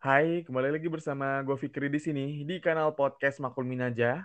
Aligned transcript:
Hai, 0.00 0.40
kembali 0.48 0.72
lagi 0.72 0.88
bersama 0.88 1.44
gue 1.44 1.60
Fikri 1.60 1.92
di 1.92 2.00
sini 2.00 2.40
di 2.48 2.56
kanal 2.56 2.96
podcast 2.96 3.36
Makul 3.36 3.68
Minaja. 3.68 4.24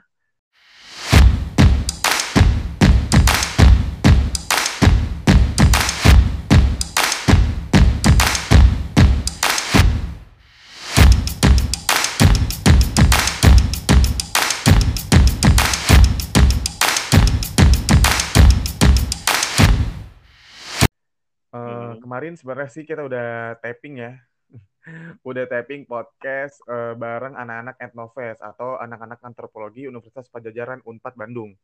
Uh, 21.51 21.59
Hmm. 21.59 21.99
Kemarin 21.99 22.39
sebenarnya 22.39 22.71
sih 22.71 22.87
kita 22.87 23.03
udah 23.03 23.59
tapping 23.59 23.99
ya, 23.99 24.23
udah 25.25 25.45
tapping 25.49 25.89
podcast 25.89 26.61
uh, 26.69 26.93
bareng 26.93 27.33
anak-anak 27.33 27.75
Etnofest 27.81 28.39
atau 28.45 28.77
anak-anak 28.77 29.17
antropologi 29.25 29.89
Universitas 29.89 30.29
Pajajaran 30.29 30.85
Unpad 30.85 31.17
Bandung. 31.17 31.57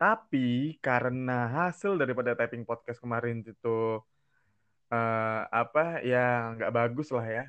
Tapi 0.00 0.80
karena 0.80 1.46
hasil 1.52 1.94
daripada 2.00 2.34
tapping 2.34 2.64
podcast 2.64 2.98
kemarin 2.98 3.44
itu 3.44 4.00
uh, 4.90 5.42
apa 5.52 6.00
ya 6.02 6.56
nggak 6.56 6.72
bagus 6.72 7.12
lah 7.12 7.26
ya, 7.28 7.44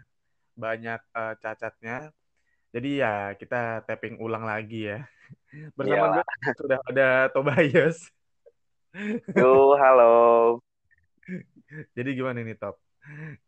banyak 0.53 1.01
uh, 1.15 1.33
cacatnya. 1.39 2.11
Jadi 2.73 2.99
ya 2.99 3.33
kita 3.39 3.87
tapping 3.87 4.19
ulang 4.19 4.43
lagi 4.43 4.91
ya. 4.91 5.07
Bersama 5.77 6.19
Iyalah. 6.19 6.23
gue 6.27 6.53
sudah 6.61 6.79
ada 6.91 7.07
Tobias. 7.31 7.97
Yo, 9.33 9.73
halo. 9.79 10.13
Jadi 11.97 12.09
gimana 12.13 12.45
nih 12.45 12.57
Top? 12.59 12.77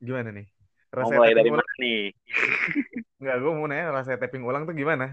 Gimana 0.02 0.34
nih? 0.34 0.55
Mau 0.99 1.09
Rasanya 1.09 1.17
mulai 1.17 1.31
dari 1.38 1.49
ulang? 1.52 1.58
mana 1.58 1.73
nih? 1.81 2.02
Enggak, 3.20 3.36
gue 3.41 3.52
mau 3.58 3.66
nanya 3.70 3.86
rasanya 3.98 4.17
tapping 4.22 4.44
ulang 4.49 4.63
tuh 4.67 4.76
gimana? 4.81 5.05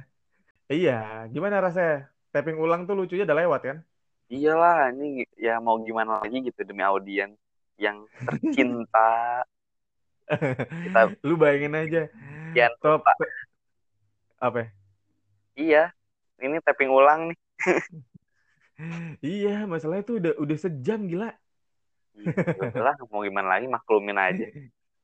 Iya, 0.72 0.90
gimana 1.34 1.56
rasanya? 1.64 1.94
Tapping 2.32 2.56
ulang 2.64 2.80
tuh 2.88 2.94
lucunya 2.98 3.24
udah 3.26 3.38
lewat 3.40 3.60
kan? 3.68 3.76
Iyalah, 4.32 4.88
ini 4.96 5.28
ya 5.36 5.60
mau 5.60 5.76
gimana 5.86 6.12
lagi 6.22 6.36
gitu 6.48 6.60
demi 6.64 6.80
audiens 6.80 7.36
yang 7.76 8.08
tercinta. 8.24 9.44
Kita 10.84 11.00
Lu 11.26 11.34
bayangin 11.36 11.74
aja. 11.76 12.02
Kian 12.54 12.72
Top. 12.80 13.04
Pak. 13.04 13.16
Apa? 14.40 14.58
ya? 14.66 14.68
iya, 15.56 15.82
ini 16.40 16.56
tapping 16.64 16.90
ulang 16.90 17.20
nih. 17.30 17.38
Iya, 19.22 19.48
masalahnya 19.70 20.04
tuh 20.08 20.16
udah 20.18 20.32
udah 20.42 20.56
sejam 20.58 21.06
gila. 21.06 21.30
Ya 22.18 22.60
udahlah, 22.66 22.94
mau 23.08 23.22
gimana 23.22 23.48
lagi 23.54 23.66
maklumin 23.70 24.18
aja. 24.18 24.46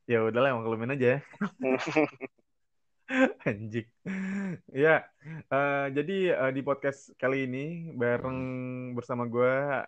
Ya 0.09 0.25
udahlah, 0.25 0.57
maklumin 0.57 0.97
aja. 0.97 1.21
Anjing. 3.45 3.85
Ya, 4.73 5.05
eh, 5.29 5.87
jadi 5.93 6.33
eh, 6.33 6.53
di 6.57 6.65
podcast 6.65 7.13
kali 7.21 7.45
ini 7.45 7.93
bareng 7.93 8.41
bersama 8.97 9.29
gue 9.29 9.85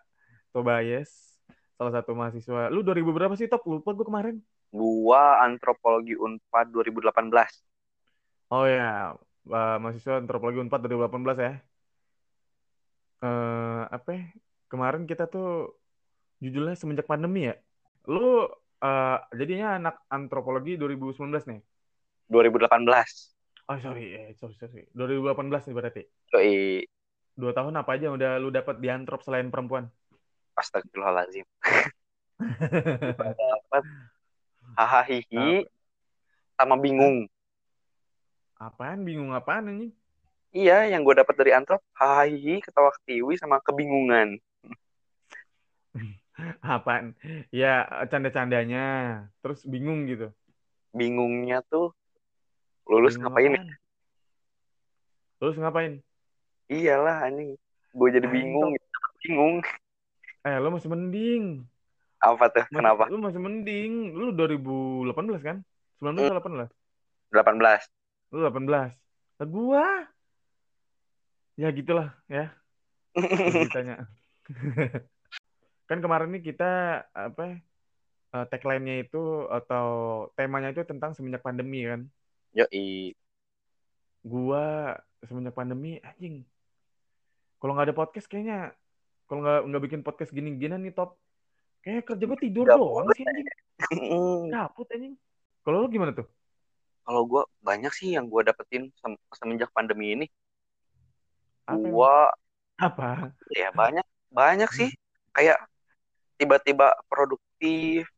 Tobias, 0.52 1.40
salah 1.80 1.96
satu 1.96 2.12
mahasiswa. 2.12 2.68
Lu 2.68 2.84
2000 2.84 3.16
berapa 3.16 3.32
sih 3.32 3.48
Top? 3.48 3.64
Lupa 3.64 3.96
gue 3.96 4.04
kemarin. 4.04 4.36
Gua 4.68 5.40
antropologi 5.40 6.12
Unpad 6.12 6.68
2018. 6.68 8.52
Oh 8.52 8.68
ya, 8.68 9.16
eh, 9.48 9.76
mahasiswa 9.80 10.20
antropologi 10.20 10.60
Unpad 10.60 10.84
2018 10.84 11.40
ya. 11.40 11.52
Eh, 13.24 13.82
apa 13.88 14.08
ya? 14.12 14.24
Kemarin 14.68 15.08
kita 15.08 15.24
tuh 15.32 15.80
judulnya 16.44 16.76
semenjak 16.76 17.08
pandemi 17.08 17.48
ya. 17.48 17.56
Lu 18.04 18.44
eh, 18.80 19.18
jadinya 19.36 19.68
anak 19.76 19.96
antropologi 20.08 20.76
2019 20.80 21.46
nih. 21.48 21.60
2018. 22.32 23.70
Oh 23.70 23.78
sorry, 23.78 24.06
eh, 24.16 24.32
sorry, 24.34 24.56
sorry. 24.58 24.82
2018 24.96 25.70
nih 25.70 25.74
berarti. 25.76 26.02
Yoi, 26.34 26.84
Dua 27.40 27.54
tahun 27.56 27.78
apa 27.80 27.96
aja 27.96 28.10
yang 28.10 28.16
udah 28.20 28.32
lu 28.36 28.52
dapat 28.52 28.82
di 28.82 28.88
antrop 28.92 29.22
selain 29.24 29.48
perempuan? 29.48 29.88
astagfirullahaladzim. 30.60 31.46
Dapat 32.36 33.84
hahaha 34.78 35.08
hihi 35.08 35.64
sama 36.60 36.76
bingung. 36.76 37.24
Apaan? 38.60 39.08
Bingung 39.08 39.32
apaan 39.32 39.72
anjing? 39.72 39.92
Iya, 40.52 40.90
yang 40.92 41.06
gue 41.06 41.16
dapat 41.16 41.32
dari 41.38 41.56
antrop 41.56 41.80
hahaha 41.96 42.28
hihi 42.28 42.60
ketawa 42.60 42.92
ketiwi 43.00 43.40
sama 43.40 43.56
kebingungan. 43.64 44.36
Apaan? 46.64 47.14
Ya, 47.50 47.86
canda-candanya. 48.08 48.84
Terus 49.40 49.64
bingung 49.66 50.06
gitu. 50.06 50.32
Bingungnya 50.90 51.62
tuh 51.70 51.94
lulus 52.90 53.14
Bingung 53.14 53.30
ngapain 53.30 53.50
ya? 53.54 53.62
apaan? 53.62 53.68
Lulus 55.40 55.56
ngapain? 55.58 55.92
Iyalah 56.70 57.16
anjing. 57.26 57.56
Gue 57.94 58.08
jadi 58.10 58.26
Anjing, 58.26 58.54
bingung. 58.54 58.70
Bingung. 59.22 59.54
Eh, 60.46 60.56
lu 60.56 60.68
masih 60.72 60.88
mending. 60.88 61.44
Apa 62.20 62.52
tuh? 62.52 62.64
Kenapa? 62.68 63.08
Lu 63.08 63.20
masih 63.20 63.40
mending. 63.40 64.12
Lu 64.12 64.32
2018 64.36 65.40
kan? 65.40 65.56
19 66.00 66.32
atau 66.32 66.48
18? 66.48 66.68
18. 67.32 67.88
Lu 68.32 68.38
18. 68.44 68.96
Lah 69.40 69.46
gua. 69.48 69.86
Ya 71.56 71.68
gitulah 71.72 72.16
ya. 72.28 72.52
Ceritanya. 73.52 74.08
kan 75.90 75.98
kemarin 75.98 76.30
nih 76.30 76.54
kita 76.54 77.02
apa 77.10 77.58
eh, 78.30 78.46
tagline-nya 78.46 79.02
itu 79.02 79.50
atau 79.50 79.86
temanya 80.38 80.70
itu 80.70 80.86
tentang 80.86 81.18
semenjak 81.18 81.42
pandemi 81.42 81.82
kan. 81.82 82.06
Yoi. 82.54 83.18
Gua 84.22 84.94
semenjak 85.26 85.58
pandemi 85.58 85.98
anjing. 86.06 86.46
Kalau 87.58 87.74
nggak 87.74 87.90
ada 87.90 87.96
podcast 87.98 88.30
kayaknya 88.30 88.70
kalau 89.26 89.42
nggak 89.42 89.60
nggak 89.66 89.82
bikin 89.90 90.00
podcast 90.06 90.30
gini-gini 90.30 90.78
nih 90.78 90.94
top. 90.94 91.18
Kayak 91.80 92.12
kerja 92.12 92.24
gue 92.28 92.38
tidur 92.44 92.64
Nggak 92.68 92.78
doang 92.78 93.06
sih 93.16 93.24
anjing. 93.26 93.46
Caput 94.52 94.86
anjing. 94.94 95.14
Kalau 95.66 95.76
lu 95.82 95.88
gimana 95.90 96.12
tuh? 96.12 96.28
Kalau 97.02 97.22
gue 97.24 97.42
banyak 97.64 97.92
sih 97.96 98.14
yang 98.14 98.28
gue 98.30 98.42
dapetin 98.46 98.92
sem- 99.00 99.22
semenjak 99.34 99.72
pandemi 99.74 100.12
ini. 100.14 100.26
Apa? 101.66 101.78
Gue 101.82 102.14
Apa? 102.78 103.08
ya 103.52 103.72
banyak 103.72 104.06
banyak 104.30 104.70
sih. 104.70 104.90
Kayak 105.32 105.69
tiba-tiba 106.40 106.96
produktif, 107.04 108.08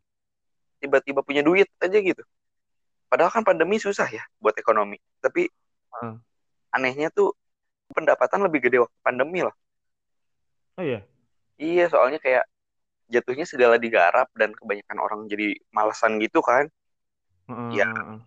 tiba-tiba 0.78 1.26
punya 1.26 1.42
duit 1.42 1.66
aja 1.82 1.98
gitu. 1.98 2.22
Padahal 3.10 3.34
kan 3.34 3.42
pandemi 3.42 3.82
susah 3.82 4.06
ya 4.06 4.22
buat 4.38 4.54
ekonomi. 4.54 5.02
Tapi 5.18 5.50
Heeh. 5.98 6.14
anehnya 6.70 7.10
tuh 7.10 7.34
pendapatan 7.90 8.46
lebih 8.46 8.62
gede 8.62 8.86
waktu 8.86 8.98
pandemi 9.02 9.42
loh. 9.42 9.52
Oh 10.78 10.86
iya. 10.86 11.02
Iya, 11.58 11.90
soalnya 11.90 12.22
kayak 12.22 12.46
jatuhnya 13.10 13.44
segala 13.44 13.76
digarap 13.76 14.30
dan 14.38 14.54
kebanyakan 14.54 14.98
orang 15.02 15.20
jadi 15.26 15.58
malasan 15.74 16.22
gitu 16.22 16.40
kan. 16.40 16.70
Iya. 17.50 17.90
heeh. 17.90 18.18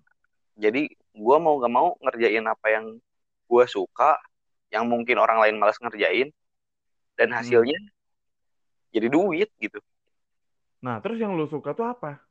Jadi 0.55 0.81
gue 1.15 1.37
mau 1.39 1.55
gak 1.59 1.71
mau 1.71 1.95
ngerjain 2.03 2.43
apa 2.43 2.67
yang 2.67 2.85
gue 3.47 3.65
suka, 3.67 4.19
yang 4.71 4.85
mungkin 4.85 5.17
orang 5.17 5.39
lain 5.39 5.55
malas 5.55 5.79
ngerjain, 5.79 6.35
dan 7.15 7.31
Hmm. 7.31 7.94
Jadi 8.95 9.07
duit 9.11 9.49
gitu. 9.59 9.79
Nah, 10.79 11.03
terus 11.03 11.19
yang 11.19 11.35
lu 11.35 11.43
suka 11.51 11.75
tuh 11.75 11.91
apa? 11.91 12.23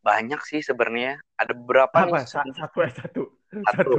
Banyak 0.00 0.40
sih 0.48 0.64
sebenarnya. 0.64 1.20
Ada 1.36 1.52
beberapa 1.52 1.92
Apa? 1.92 2.24
nih. 2.24 2.24
Sa- 2.24 2.46
satu 2.46 2.78
eh 2.80 2.92
satu. 2.96 3.22
Satu. 3.52 3.66
Satu. 3.68 3.94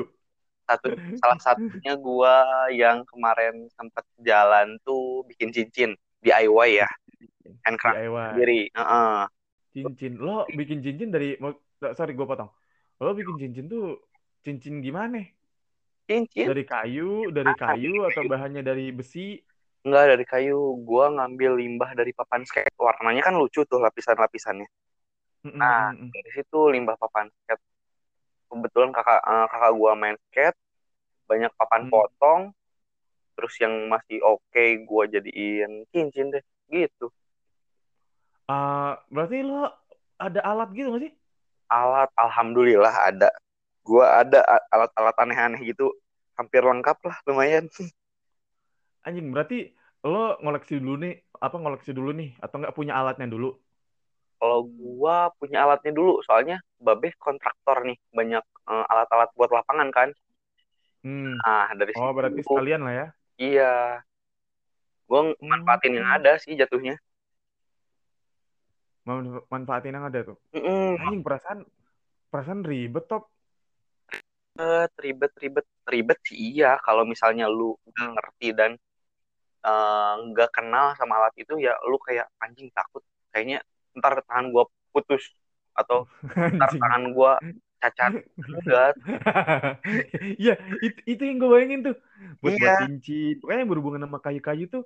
Satu, 0.72 0.88
salah 1.20 1.40
satunya 1.42 2.00
gue 2.00 2.36
yang 2.80 3.04
kemarin 3.04 3.68
sempat 3.76 4.08
jalan 4.24 4.80
tuh 4.88 5.20
bikin 5.28 5.52
cincin 5.52 5.92
DIY 6.24 6.80
ya, 6.80 6.88
handcraft 7.68 7.98
DIY. 8.00 8.28
sendiri. 8.32 8.62
Heeh. 8.72 9.16
Cincin. 9.76 10.14
Lo 10.16 10.48
bikin 10.48 10.80
cincin 10.80 11.12
dari 11.12 11.36
sorry 11.92 12.16
gue 12.16 12.24
potong. 12.24 12.48
Lo 13.04 13.12
bikin 13.12 13.36
cincin 13.36 13.66
tuh 13.68 14.00
cincin 14.48 14.80
gimana? 14.80 15.20
Cincin 16.08 16.48
Dari 16.56 16.64
kayu, 16.64 17.36
dari 17.36 17.52
kayu 17.52 18.08
atau 18.08 18.24
bahannya 18.32 18.64
dari 18.64 18.96
besi? 18.96 19.44
Enggak 19.86 20.06
dari 20.18 20.26
kayu. 20.26 20.78
Gue 20.86 21.06
ngambil 21.16 21.52
limbah 21.62 21.92
dari 21.98 22.12
papan 22.14 22.46
skate. 22.46 22.74
Warnanya 22.78 23.22
kan 23.26 23.36
lucu 23.38 23.66
tuh 23.66 23.80
lapisan-lapisannya. 23.82 24.68
Mm, 25.42 25.50
mm, 25.50 25.58
Nah, 25.58 25.90
mm, 25.94 25.98
mm. 26.06 26.10
dari 26.14 26.30
situ 26.38 26.60
limbah 26.70 26.96
papan 27.02 27.28
skate. 27.44 27.64
Kebetulan 28.52 28.92
kakak 28.92 29.24
eh, 29.24 29.46
kakak 29.48 29.72
gua 29.80 29.92
main 29.96 30.18
skate, 30.28 30.60
banyak 31.24 31.52
papan 31.56 31.88
Hmm. 31.88 31.92
potong, 31.92 32.42
terus 33.40 33.56
yang 33.64 33.72
masih 33.88 34.20
oke 34.20 34.66
gua 34.84 35.08
jadiin 35.08 35.88
cincin 35.96 36.36
deh, 36.36 36.44
gitu. 36.68 37.08
Ah, 38.52 39.00
berarti 39.08 39.40
lo 39.40 39.72
ada 40.20 40.44
alat 40.44 40.70
gitu 40.76 40.92
gak 40.92 41.02
sih? 41.08 41.12
Alat, 41.72 42.12
alhamdulillah 42.20 42.92
ada. 43.08 43.32
Gua 43.88 44.20
ada 44.20 44.44
alat-alat 44.68 45.16
aneh-aneh 45.16 45.64
gitu, 45.64 45.96
hampir 46.36 46.60
lengkap 46.60 47.00
lah, 47.08 47.18
lumayan. 47.24 47.72
Anjing, 49.06 49.28
berarti 49.34 49.56
lo 50.12 50.38
ngoleksi 50.44 50.74
dulu 50.82 50.96
nih, 51.04 51.14
apa 51.46 51.56
ngoleksi 51.62 51.92
dulu 51.98 52.10
nih, 52.20 52.30
atau 52.44 52.56
nggak 52.62 52.76
punya 52.78 52.94
alatnya 53.00 53.28
dulu? 53.34 53.48
Kalau 54.42 54.60
gua 54.66 55.30
punya 55.38 55.58
alatnya 55.66 55.92
dulu, 55.94 56.22
soalnya 56.26 56.58
Babe 56.86 57.10
kontraktor 57.22 57.78
nih, 57.86 57.98
banyak 58.18 58.44
eh, 58.74 58.86
alat-alat 58.92 59.30
buat 59.38 59.50
lapangan 59.54 59.90
kan. 59.94 60.10
Hmm. 61.04 61.34
Nah, 61.42 61.70
dari 61.78 61.94
Oh, 61.98 62.10
situ 62.10 62.14
berarti 62.18 62.42
sekalian 62.46 62.82
lah 62.86 62.94
ya. 62.94 63.08
iya, 63.42 63.72
gua 65.10 65.22
manfaatin 65.52 65.94
yang 65.98 66.08
Hmm. 66.08 66.16
ada 66.18 66.32
sih 66.42 66.54
jatuhnya. 66.58 66.96
Man- 69.08 69.42
Manfaatin 69.54 69.94
yang 69.98 70.06
ada 70.10 70.20
tuh. 70.30 70.38
Mm-mm, 70.54 70.98
Anjing 71.02 71.22
perasaan 71.26 71.60
perasaan 72.32 72.62
ribet 72.66 73.06
top. 73.10 73.24
ribet, 74.58 74.92
ribet, 75.04 75.32
ribet, 75.42 75.68
ribet 75.94 76.20
sih 76.28 76.38
iya. 76.54 76.78
Kalau 76.86 77.04
misalnya 77.12 77.46
lu 77.50 77.74
nggak 77.90 78.10
ngerti 78.16 78.48
dan 78.60 78.72
eh, 79.68 80.12
nggak 80.30 80.50
kenal 80.56 80.86
sama 81.00 81.14
alat 81.20 81.34
itu, 81.42 81.54
ya 81.66 81.72
lu 81.90 81.98
kayak 82.08 82.28
anjing 82.44 82.70
takut. 82.78 83.04
Kayaknya 83.32 83.58
ntar 83.98 84.14
tangan 84.28 84.46
gua 84.54 84.64
putus 84.94 85.24
atau 85.80 85.98
ntar 86.56 86.70
tangan 86.82 87.04
gua 87.16 87.32
cacat. 87.82 88.14
Enggak, 88.52 88.94
Iya, 90.42 90.52
itu, 90.86 91.00
itu 91.12 91.22
yang 91.28 91.36
gue 91.42 91.50
bayangin 91.54 91.80
tuh. 91.88 91.96
Buat 92.42 92.56
buat 92.62 92.74
Iya. 92.74 92.78
cincin. 92.80 93.32
Pokoknya 93.40 93.60
yang 93.64 93.72
berhubungan 93.72 94.02
sama 94.06 94.20
kayu-kayu 94.26 94.64
tuh 94.74 94.84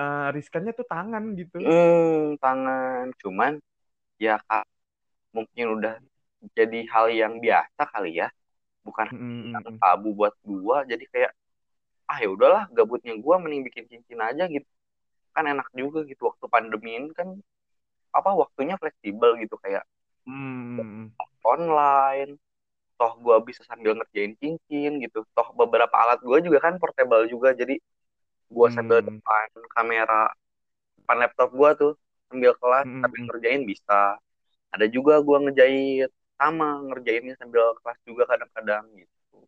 eh, 0.00 0.26
riskannya 0.36 0.72
tuh 0.78 0.86
tangan 0.92 1.24
gitu. 1.40 1.58
Hmm, 1.58 2.38
tangan. 2.42 3.04
Cuman 3.22 3.52
ya 4.24 4.32
Kak, 4.48 4.64
mungkin 5.36 5.66
udah 5.76 5.94
jadi 6.58 6.78
hal 6.92 7.06
yang 7.20 7.34
biasa 7.44 7.82
kali 7.92 8.08
ya. 8.22 8.26
Bukan 8.86 9.08
Mm, 9.10 9.18
mm, 9.18 9.54
yang 9.54 9.66
mm. 9.68 9.82
tabu 9.82 10.08
buat 10.18 10.34
gua. 10.48 10.76
Jadi 10.90 11.04
kayak 11.12 11.32
ah 12.10 12.18
ya 12.22 12.28
udahlah 12.36 12.62
gabutnya 12.76 13.12
gua 13.24 13.36
mending 13.42 13.62
bikin 13.68 13.84
cincin 13.90 14.20
aja 14.28 14.44
gitu. 14.54 14.68
Kan 15.34 15.44
enak 15.52 15.68
juga 15.80 15.98
gitu 16.10 16.22
waktu 16.30 16.46
pandemi 16.54 16.90
ini 16.98 17.10
kan 17.20 17.28
apa 18.18 18.30
waktunya 18.42 18.74
fleksibel 18.82 19.30
gitu 19.42 19.56
kayak 19.64 19.84
Mm, 20.26 20.32
mm, 20.32 20.80
mm. 20.80 21.12
online. 21.52 22.32
Toh 22.98 23.12
gua 23.24 23.36
bisa 23.48 23.62
sambil 23.70 23.92
ngerjain 23.98 24.32
cincin 24.40 24.92
gitu. 25.04 25.18
Toh 25.36 25.48
beberapa 25.60 25.96
alat 26.02 26.18
gua 26.28 26.38
juga 26.46 26.58
kan 26.66 26.74
portable 26.82 27.24
juga. 27.32 27.50
Jadi 27.60 27.74
sambil 28.76 28.98
Hmm. 29.00 29.08
depan 29.08 29.48
kamera 29.74 30.14
depan 30.98 31.16
laptop 31.22 31.48
gua 31.58 31.70
tuh 31.80 31.92
sambil 32.28 32.52
kelas 32.60 32.86
Mm, 32.86 32.90
mm, 32.90 33.02
sambil 33.02 33.20
mm. 33.22 33.30
ngerjain 33.30 33.62
bisa. 33.72 33.94
Ada 34.74 34.86
juga 34.96 35.14
gua 35.26 35.38
ngejahit 35.44 36.10
sama 36.40 36.66
ngerjainnya 36.88 37.34
sambil 37.40 37.64
kelas 37.82 37.98
juga 38.08 38.22
kadang-kadang 38.30 38.84
gitu. 39.00 39.38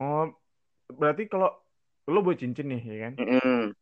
Oh, 0.00 0.34
berarti 1.00 1.22
kalau 1.32 1.48
lo 2.12 2.18
buat 2.24 2.38
cincin 2.42 2.66
nih, 2.72 2.80
ya 2.90 2.96
kan? 3.04 3.14
Mm-mm. 3.18 3.74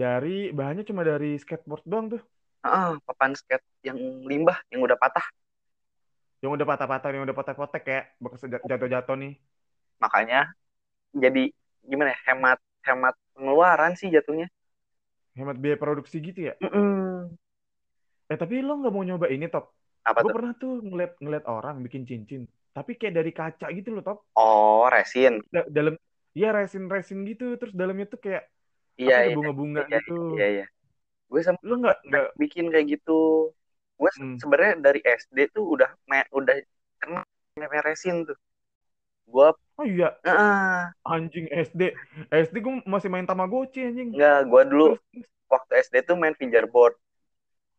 Dari 0.00 0.36
bahannya 0.58 0.84
cuma 0.88 1.02
dari 1.10 1.30
skateboard 1.42 1.82
doang 1.90 2.06
tuh. 2.14 2.22
Ah, 2.66 2.92
papan 3.06 3.32
skate 3.38 3.64
yang 3.86 3.98
limbah 4.30 4.58
yang 4.72 4.80
udah 4.86 4.98
patah. 5.00 5.24
Yang 6.42 6.50
udah 6.56 6.66
patah-patah, 6.70 7.08
yang 7.14 7.24
udah 7.26 7.36
potek-potek 7.38 7.82
kayak 7.88 8.04
bekas 8.22 8.40
jat- 8.52 8.66
jatuh-jatuh 8.70 9.16
nih. 9.22 9.32
Makanya 10.02 10.40
jadi 11.22 11.42
gimana 11.90 12.10
ya 12.14 12.20
hemat 12.28 12.58
hemat 12.86 13.14
pengeluaran 13.34 13.92
sih 14.00 14.08
jatuhnya. 14.14 14.46
Hemat 15.38 15.56
biaya 15.62 15.78
produksi 15.82 16.16
gitu 16.26 16.40
ya. 16.50 16.54
Mm-mm. 16.62 17.36
Eh, 18.32 18.38
tapi 18.42 18.54
lo 18.66 18.72
nggak 18.78 18.92
mau 18.94 19.04
nyoba 19.08 19.26
ini, 19.34 19.46
Top? 19.54 19.64
Apa 20.04 20.20
Gue 20.20 20.30
tuh? 20.30 20.34
pernah 20.34 20.52
tuh 20.62 20.72
ngeliat, 20.88 21.12
ngeliat 21.22 21.44
orang 21.56 21.76
bikin 21.86 22.02
cincin. 22.10 22.42
Tapi 22.76 22.90
kayak 22.98 23.14
dari 23.18 23.30
kaca 23.38 23.66
gitu 23.78 23.88
loh, 23.94 24.02
Top. 24.08 24.18
Oh, 24.36 24.88
resin. 24.92 25.42
Da- 25.54 25.68
dalam, 25.76 25.94
ya 26.40 26.48
resin-resin 26.56 27.18
gitu. 27.30 27.44
Terus 27.60 27.72
dalamnya 27.80 28.06
tuh 28.12 28.20
kayak 28.24 28.42
Iya, 29.00 29.14
ada 29.20 29.28
iya, 29.28 29.34
bunga-bunga 29.36 29.80
iya, 29.88 29.98
gitu. 30.00 30.12
iya, 30.36 30.46
iya. 30.54 30.64
Gue 31.30 31.40
sama 31.46 31.58
Lo 31.68 31.74
nggak 31.82 31.96
nggak 32.08 32.26
bikin 32.42 32.66
kayak 32.72 32.86
gitu. 32.94 33.12
Gue 34.00 34.10
Hmm. 34.20 34.36
sebenarnya 34.40 34.74
dari 34.86 35.00
SD 35.04 35.38
tuh 35.56 35.64
udah 35.74 35.90
me- 36.10 36.30
udah 36.32 36.56
kenal 37.00 37.24
namanya 37.56 37.82
resin 37.92 38.16
tuh. 38.28 38.36
Gue 39.28 39.48
Oh 39.76 39.84
iya, 39.84 40.08
ah 40.24 40.88
anjing 41.04 41.52
SD. 41.52 41.92
SD 42.32 42.56
gue 42.64 42.74
masih 42.88 43.12
main 43.12 43.28
Tamagotchi 43.28 43.84
anjing. 43.84 44.08
enggak, 44.16 44.48
gue 44.48 44.62
dulu 44.72 44.86
Terus, 44.96 45.28
waktu 45.52 45.72
SD 45.84 45.94
tuh 46.08 46.16
main 46.16 46.32
fingerboard 46.40 46.96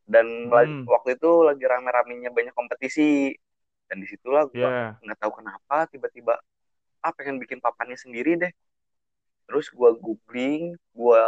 dan 0.06 0.26
lagi- 0.54 0.72
Hmm. 0.72 0.86
waktu 0.88 1.10
itu 1.18 1.30
lagi 1.44 1.64
rame-ramenya 1.66 2.30
banyak 2.32 2.54
kompetisi 2.54 3.34
dan 3.90 3.98
di 4.04 4.08
situlah 4.08 4.46
gue 4.48 4.62
Ya. 4.62 4.96
nggak 5.02 5.18
tahu 5.20 5.32
kenapa 5.42 5.90
tiba-tiba 5.90 6.38
ah 7.08 7.16
pengen 7.16 7.40
bikin 7.40 7.64
papannya 7.64 7.96
sendiri 7.96 8.36
deh 8.36 8.52
terus 9.48 9.72
gue 9.72 9.90
googling 10.04 10.76
gue 10.92 11.22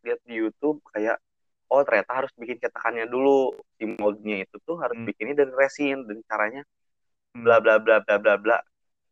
lihat 0.00 0.20
di 0.24 0.34
YouTube 0.40 0.80
kayak 0.96 1.20
oh 1.68 1.84
ternyata 1.84 2.24
harus 2.24 2.32
bikin 2.34 2.56
cetakannya 2.56 3.04
dulu 3.04 3.52
si 3.76 3.84
moldnya 3.84 4.48
itu 4.48 4.56
tuh 4.64 4.80
harus 4.80 4.96
Hmm. 4.96 5.06
bikinnya 5.06 5.44
dari 5.44 5.52
resin 5.52 6.08
dan 6.08 6.18
caranya 6.24 6.62
Hmm. 7.36 7.44
bla 7.44 7.60
bla 7.60 7.76
bla 7.78 8.00
bla 8.00 8.16
bla 8.16 8.34
bla 8.40 8.58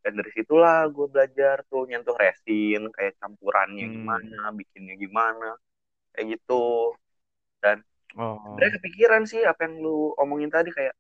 dan 0.01 0.13
dari 0.17 0.31
situlah 0.33 0.89
gue 0.89 1.07
belajar 1.13 1.61
tuh 1.69 1.85
nyentuh 1.87 2.17
resin 2.17 2.89
kayak 2.97 3.21
campurannya 3.21 3.85
Hmm. 3.85 3.95
gimana 4.01 4.41
bikinnya 4.57 4.95
gimana 4.97 5.49
kayak 6.17 6.41
gitu 6.41 6.97
dan 7.61 7.85
Oh. 8.19 8.35
sebenarnya 8.43 8.75
kepikiran 8.83 9.23
sih 9.31 9.45
apa 9.47 9.69
yang 9.69 9.79
lu 9.85 10.11
omongin 10.19 10.51
tadi 10.51 10.73
kayak 10.75 10.97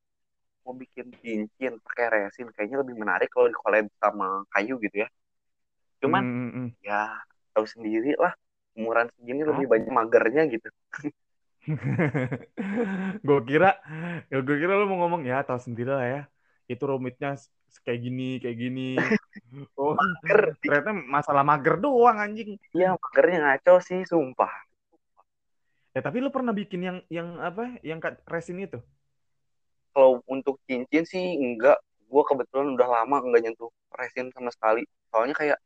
mau 0.68 0.76
bikin 0.76 1.08
cincin 1.24 1.72
pakai 1.86 2.06
resin 2.14 2.46
kayaknya 2.54 2.78
lebih 2.84 2.96
menarik 3.02 3.28
kalau 3.32 3.48
di 3.52 3.56
collab 3.56 3.86
sama 4.04 4.26
kayu 4.52 4.76
gitu 4.84 4.96
ya 5.04 5.08
cuman 6.02 6.24
Hmm, 6.24 6.50
hmm, 6.54 6.68
ya 6.86 6.94
tahu 7.54 7.66
sendiri 7.74 8.14
lah 8.22 8.32
umuran 8.78 9.08
segini 9.16 9.42
lebih 9.50 9.66
Apa? 9.66 9.72
banyak 9.72 9.90
magernya 9.98 10.42
gitu 10.54 10.68
gue 13.26 13.38
kira, 13.48 13.66
ya 14.30 14.36
gue 14.46 14.56
kira 14.60 14.72
lu 14.80 14.84
mau 14.90 14.98
ngomong 15.04 15.22
ya 15.30 15.36
tahu 15.46 15.60
sendiri 15.66 15.90
lah 15.98 16.06
ya. 16.14 16.18
Itu 16.70 16.82
rumitnya 16.90 17.28
kayak 17.84 18.00
gini, 18.04 18.22
kayak 18.42 18.56
gini. 18.62 18.80
Oh, 19.78 19.94
mager 19.98 20.40
ternyata 20.64 20.90
masalah 21.16 21.42
mager 21.50 21.74
doang 21.84 22.18
anjing. 22.24 22.50
iya 22.76 22.88
magernya 23.02 23.38
ngaco 23.42 23.74
sih 23.86 24.00
sumpah 24.10 24.52
Ya 25.94 26.00
tapi 26.06 26.18
lu 26.24 26.30
pernah 26.36 26.52
bikin 26.60 26.80
yang 26.88 26.98
yang 27.16 27.28
apa? 27.48 27.62
Yang 27.88 27.98
resin 28.32 28.58
itu? 28.66 28.78
Kalau 29.98 30.22
untuk 30.30 30.62
cincin 30.70 31.02
sih 31.02 31.34
enggak 31.34 31.74
gue 32.06 32.22
kebetulan 32.22 32.70
udah 32.78 32.86
lama 32.86 33.18
enggak 33.18 33.50
nyentuh 33.50 33.66
resin 33.90 34.30
sama 34.30 34.54
sekali 34.54 34.86
soalnya 35.10 35.34
kayak 35.34 35.58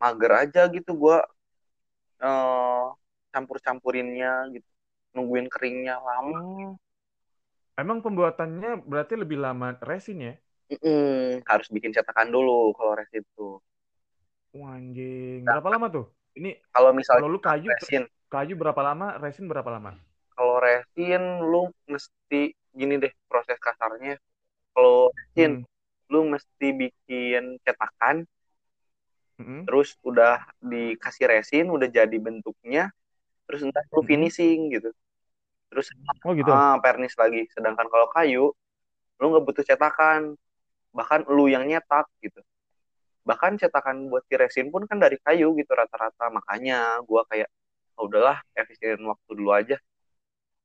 mager 0.00 0.32
aja 0.32 0.62
gitu 0.72 0.96
gue 0.96 1.16
eh 2.24 2.84
campur-campurinnya 3.28 4.48
gitu 4.56 4.68
nungguin 5.12 5.52
keringnya 5.52 6.00
lama 6.00 6.40
Oh. 6.40 6.72
Emang 7.76 8.00
pembuatannya 8.00 8.82
berarti 8.88 9.14
lebih 9.20 9.38
lama 9.38 9.76
resin 9.84 10.18
ya? 10.18 10.34
Mm-mm, 10.72 11.44
harus 11.44 11.68
bikin 11.68 11.92
cetakan 11.92 12.32
dulu 12.32 12.72
kalau 12.72 12.96
resin 12.96 13.22
tuh 13.36 13.60
anjing. 14.56 15.44
Nah, 15.44 15.60
Berapa 15.60 15.68
lama 15.76 15.86
tuh? 15.92 16.06
Ini 16.40 16.56
kalau 16.72 16.90
misalnya 16.96 17.22
kalau 17.22 17.36
lu 17.36 17.38
kayu 17.38 17.68
resin 17.68 18.02
kayu 18.32 18.56
berapa 18.56 18.80
lama? 18.80 19.20
Resin 19.20 19.44
berapa 19.44 19.68
lama? 19.68 19.92
kalau 20.38 20.62
resin 20.62 21.22
lu 21.42 21.66
mesti 21.90 22.54
gini 22.80 22.94
deh 23.02 23.12
proses 23.30 23.58
kasarnya 23.66 24.14
kalau 24.74 25.10
resin 25.18 25.52
Hmm. 25.52 25.64
lu 26.12 26.20
mesti 26.34 26.68
bikin 26.82 27.44
cetakan 27.64 28.16
Mm-mm. 29.40 29.68
terus 29.68 29.88
udah 30.00 30.48
dikasih 30.64 31.24
resin 31.28 31.64
udah 31.68 31.88
jadi 31.92 32.16
bentuknya 32.26 32.88
terus 33.46 33.60
entar 33.66 33.84
lu 33.94 34.02
Mm-mm. 34.02 34.08
finishing 34.10 34.72
gitu 34.74 34.90
terus 35.70 35.88
Oh 36.24 36.34
gitu. 36.34 36.50
ah, 36.50 36.76
pernis 36.84 37.14
lagi 37.22 37.46
sedangkan 37.54 37.86
kalau 37.92 38.08
kayu 38.16 38.44
lu 39.20 39.24
nggak 39.32 39.44
butuh 39.48 39.64
cetakan 39.66 40.36
bahkan 40.96 41.20
lu 41.28 41.46
yang 41.52 41.64
nyetak 41.68 42.06
gitu 42.24 42.40
bahkan 43.28 43.54
cetakan 43.60 44.08
buat 44.10 44.24
si 44.28 44.34
resin 44.40 44.66
pun 44.72 44.84
kan 44.90 44.98
dari 45.00 45.16
kayu 45.20 45.52
gitu 45.60 45.72
rata-rata 45.76 46.32
makanya 46.32 47.00
gua 47.08 47.22
kayak 47.30 47.48
oh, 48.00 48.08
udahlah 48.08 48.40
efisien 48.56 49.00
waktu 49.04 49.30
dulu 49.38 49.50
aja 49.52 49.76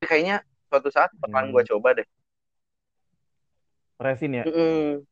kayaknya 0.03 0.43
suatu 0.74 0.89
saat 0.89 1.13
bakalan 1.22 1.53
Hmm. 1.53 1.53
gua 1.53 1.63
coba 1.70 1.89
deh 2.01 2.08
Resin 4.01 4.42
ya? 4.42 4.44
Mm-mm. 4.50 5.06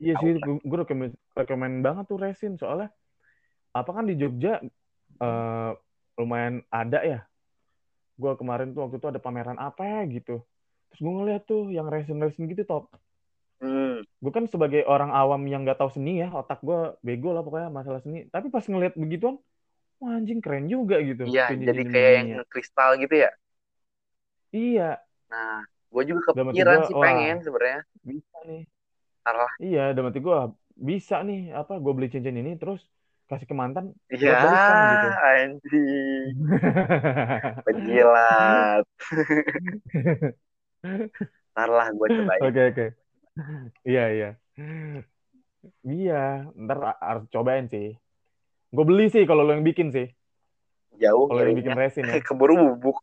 Iya 0.00 0.14
sih, 0.22 0.32
gue 0.40 0.78
rekomen, 0.80 1.12
rekomen 1.36 1.84
banget 1.84 2.04
tuh 2.08 2.16
resin 2.16 2.56
soalnya 2.56 2.88
apa 3.76 3.90
kan 3.92 4.08
di 4.08 4.16
Jogja 4.16 4.62
eh, 5.20 5.70
lumayan 6.16 6.64
ada 6.72 7.00
ya. 7.04 7.20
Gue 8.16 8.32
kemarin 8.36 8.72
tuh 8.72 8.88
waktu 8.88 8.96
itu 9.00 9.08
ada 9.08 9.20
pameran 9.20 9.58
apa 9.60 9.84
ya 9.84 10.00
gitu. 10.08 10.40
Terus 10.92 11.00
gue 11.00 11.12
ngeliat 11.12 11.42
tuh 11.44 11.68
yang 11.68 11.88
resin-resin 11.88 12.48
gitu 12.48 12.64
top. 12.64 12.88
Hmm. 13.60 14.00
Gue 14.20 14.32
kan 14.32 14.48
sebagai 14.48 14.88
orang 14.88 15.12
awam 15.12 15.44
yang 15.44 15.68
nggak 15.68 15.76
tahu 15.80 15.92
seni 15.92 16.24
ya, 16.24 16.32
otak 16.32 16.64
gue 16.64 16.96
bego 17.04 17.36
lah 17.36 17.44
pokoknya 17.44 17.68
masalah 17.68 18.00
seni. 18.00 18.24
Tapi 18.32 18.48
pas 18.48 18.64
ngeliat 18.64 18.96
begituan, 18.96 19.36
wah 20.00 20.16
anjing 20.16 20.40
keren 20.40 20.64
juga 20.68 20.96
gitu. 21.04 21.28
Iya, 21.28 21.52
jadi 21.52 21.82
kayak 21.84 22.12
yang 22.16 22.28
kristal 22.48 22.96
gitu 22.96 23.20
ya. 23.20 23.30
Iya, 24.50 24.98
Nah, 25.30 25.62
gue 25.94 26.02
juga 26.10 26.20
kepikiran 26.34 26.78
sih 26.90 26.94
pengen 26.98 27.36
sebenarnya. 27.46 27.80
bisa 28.02 28.36
nih. 28.48 28.62
Ntar 29.22 29.34
lah. 29.36 29.52
Iya, 29.62 29.80
dalam 29.94 30.08
hati 30.10 30.20
gue 30.24 30.36
bisa 30.80 31.16
nih 31.28 31.40
apa 31.54 31.72
gue 31.76 31.92
beli 31.96 32.08
cincin 32.12 32.36
ini 32.40 32.56
terus 32.56 32.80
kasih 33.28 33.46
ke 33.46 33.54
mantan 33.54 33.94
Iya, 34.10 34.34
buat 34.34 34.38
balikan 34.42 34.76
gitu. 34.90 35.06
anjing. 35.30 36.34
Penjilat. 37.66 38.84
Ntar 41.54 41.68
lah 41.70 41.86
gue 41.94 42.08
cobain. 42.16 42.42
Oke 42.42 42.60
oke. 42.70 42.84
Iya 43.86 44.02
iya. 44.14 44.28
Iya, 45.86 46.14
ntar 46.64 46.78
harus 47.06 47.24
cobain 47.34 47.66
sih. 47.72 47.86
Gue 48.74 48.84
beli 48.88 49.04
sih 49.14 49.22
kalau 49.28 49.42
lo 49.46 49.52
yang 49.56 49.66
bikin 49.70 49.88
sih. 49.96 50.06
Jauh 51.00 51.26
Kalau 51.30 51.40
yang 51.46 51.56
bikin 51.58 51.74
resin 51.78 52.04
ya. 52.10 52.16
Keburu 52.26 52.54
bubuk. 52.76 52.98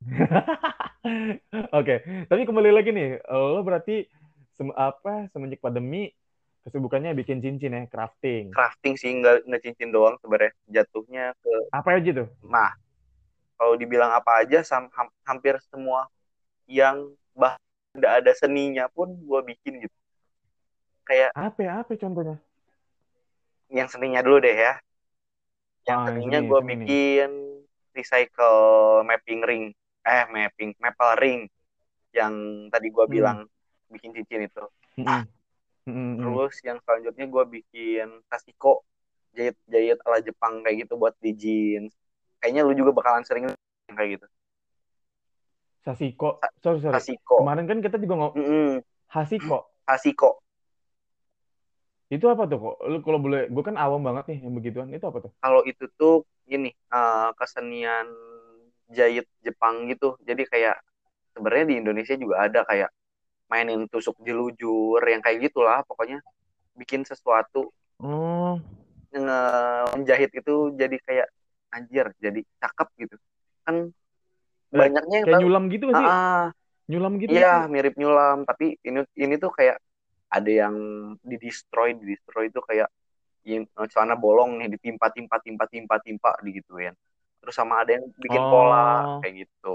Oke, 1.78 1.94
tapi 2.28 2.42
kembali 2.44 2.70
lagi 2.74 2.90
nih, 2.92 3.22
lo 3.30 3.60
berarti 3.66 4.04
sem 4.58 4.68
apa 4.74 5.30
semenjak 5.32 5.62
pandemi 5.62 6.10
kesibukannya 6.66 7.14
bikin 7.16 7.38
cincin 7.40 7.76
ya, 7.76 7.82
crafting. 7.90 8.52
Crafting 8.54 8.94
sih 9.00 9.10
nggak 9.18 9.46
nggak 9.46 9.62
cincin 9.64 9.90
doang 9.94 10.14
sebenarnya. 10.20 10.52
Jatuhnya 10.68 11.24
ke 11.42 11.52
Apa 11.72 12.00
aja 12.00 12.10
tuh? 12.24 12.28
nah 12.48 12.70
kalau 13.58 13.74
dibilang 13.76 14.12
apa 14.14 14.44
aja 14.44 14.60
sam- 14.64 14.92
ham- 14.96 15.14
hampir 15.26 15.58
semua 15.70 16.06
yang 16.70 17.12
bah 17.36 17.56
tidak 17.96 18.12
ada 18.22 18.32
seninya 18.36 18.86
pun 18.92 19.08
gue 19.16 19.40
bikin 19.50 19.84
gitu. 19.86 19.96
Kayak 21.08 21.32
Apa 21.34 21.58
ya? 21.64 21.72
Apa 21.80 21.92
contohnya? 21.96 22.36
yang 23.72 23.88
seninya 23.92 24.20
dulu 24.24 24.38
deh 24.44 24.56
ya. 24.56 24.72
Yang 25.88 25.98
Ah, 25.98 26.08
yang 26.12 26.22
seninya 26.22 26.38
seni, 26.38 26.46
gue 26.48 26.60
bikin 26.70 27.30
recycle 27.96 28.58
mapping 29.08 29.40
ring. 29.48 29.64
Eh, 30.08 30.24
mapping, 30.32 30.72
maple 30.80 31.14
ring. 31.20 31.40
Yang 32.16 32.34
tadi 32.72 32.86
gue 32.88 33.04
Hmm. 33.04 33.12
bilang 33.12 33.38
bikin 33.92 34.16
cincin 34.16 34.48
itu. 34.48 34.64
Mm-mm. 34.96 35.22
Mm-mm. 35.84 36.16
Terus 36.20 36.54
yang 36.64 36.78
selanjutnya 36.80 37.26
gue 37.28 37.44
bikin 37.60 38.08
sasiko. 38.32 38.88
Jahit-jahit 39.36 40.00
ala 40.08 40.24
Jepang 40.24 40.64
kayak 40.64 40.88
gitu 40.88 40.96
buat 40.96 41.12
di 41.20 41.36
jeans. 41.36 41.92
Kayaknya 42.40 42.64
lu 42.64 42.72
juga 42.72 42.96
bakalan 42.96 43.24
sering 43.28 43.52
kayak 43.92 44.20
gitu. 44.20 44.26
Sasiko. 45.84 46.40
Sorry, 46.64 46.80
sorry. 46.80 46.96
Sasiko. 46.96 47.44
Kemarin 47.44 47.68
kan 47.68 47.78
kita 47.84 47.96
juga 48.00 48.14
ngomong 48.16 48.34
Mm-mm. 48.36 48.70
Hasiko. 49.12 49.72
Sasiko. 49.84 50.40
Itu 52.08 52.24
apa 52.32 52.48
tuh 52.48 52.56
kok? 52.56 52.76
Lu 52.88 52.98
kalau 53.04 53.20
boleh, 53.20 53.52
gue 53.52 53.62
kan 53.64 53.76
awam 53.76 54.00
banget 54.00 54.32
nih 54.32 54.38
yang 54.48 54.56
begituan. 54.56 54.88
Itu 54.88 55.12
apa 55.12 55.28
tuh? 55.28 55.32
Kalau 55.44 55.60
itu 55.68 55.84
tuh 56.00 56.24
gini, 56.48 56.72
eh, 56.72 57.30
kesenian 57.36 58.08
jahit 58.96 59.26
Jepang 59.46 59.86
gitu. 59.90 60.16
Jadi 60.28 60.42
kayak 60.52 60.76
sebenarnya 61.34 61.66
di 61.72 61.76
Indonesia 61.82 62.14
juga 62.18 62.36
ada 62.46 62.60
kayak 62.70 62.90
mainin 63.52 63.86
tusuk 63.92 64.16
jelujur 64.26 65.00
yang 65.04 65.22
kayak 65.24 65.38
gitulah 65.50 65.80
pokoknya 65.88 66.18
bikin 66.80 67.02
sesuatu. 67.06 67.70
Oh, 68.00 68.60
nge- 69.12 69.86
menjahit 69.96 70.30
itu 70.40 70.52
jadi 70.80 70.96
kayak 71.06 71.26
anjir 71.74 72.06
jadi 72.24 72.40
cakep 72.62 72.88
gitu. 73.02 73.16
Kan 73.66 73.76
Eh, 74.76 74.80
banyaknya 74.80 75.16
yang 75.24 75.28
kayak 75.28 75.36
tahu 75.36 75.44
nyulam 75.44 75.64
gitu 75.74 75.86
sih? 75.98 76.10
ah 76.10 76.50
Nyulam 76.90 77.14
gitu 77.24 77.34
iya 77.34 77.46
sih? 77.50 77.62
mirip 77.72 77.94
nyulam. 78.00 78.36
Tapi 78.48 78.64
ini 78.88 79.00
ini 79.24 79.34
tuh 79.42 79.50
kayak 79.58 79.76
ada 80.36 80.50
yang 80.62 80.74
di 81.30 81.36
destroy 81.44 81.88
di 82.00 82.04
destroy 82.12 82.44
itu 82.52 82.60
kayak 82.68 82.88
in- 83.52 83.70
celana 83.92 84.14
bolong 84.24 84.50
nih 84.60 84.68
ditimpa 84.74 85.06
timpa 85.16 85.36
timpa 85.44 85.64
timpa 85.72 85.96
timpa 86.06 86.30
digituin 86.46 86.94
terus 87.40 87.54
sama 87.60 87.74
ada 87.82 87.90
yang 87.96 88.06
bikin 88.24 88.42
pola 88.50 88.78
Oh, 88.78 89.22
kayak 89.22 89.34
gitu 89.46 89.68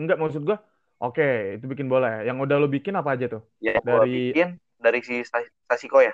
enggak 0.00 0.16
maksud 0.22 0.42
gue. 0.48 0.56
Oke, 1.02 1.22
itu 1.56 1.64
bikin 1.72 1.88
bola 1.92 2.06
ya. 2.14 2.18
Yang 2.28 2.36
udah 2.44 2.56
lo 2.62 2.66
bikin 2.76 2.94
apa 3.00 3.10
aja 3.14 3.26
tuh? 3.32 3.42
ya 3.66 3.76
Dari, 3.88 4.08
bikin 4.14 4.48
dari 4.84 4.98
si 5.06 5.14
Sa- 5.30 5.52
Sasiko 5.68 5.98
ya 6.06 6.12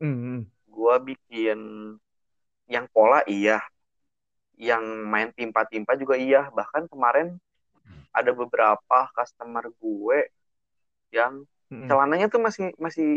hmm, 0.00 0.12
hmm. 0.38 0.52
gue 0.74 0.94
bikin 1.06 1.58
yang 2.72 2.86
pola 2.90 3.22
iya 3.30 3.62
yang 4.68 4.84
main 5.12 5.28
timpa-timpa 5.38 5.92
juga 6.00 6.14
iya 6.16 6.48
bahkan 6.56 6.84
kemarin 6.92 7.36
ada 8.18 8.32
beberapa 8.40 8.98
customer 9.16 9.64
gue 9.82 10.18
yang 11.14 11.44
hmm, 11.70 11.92
celananya 11.92 12.26
tuh 12.32 12.40
masih 12.46 12.66
masih 12.80 13.08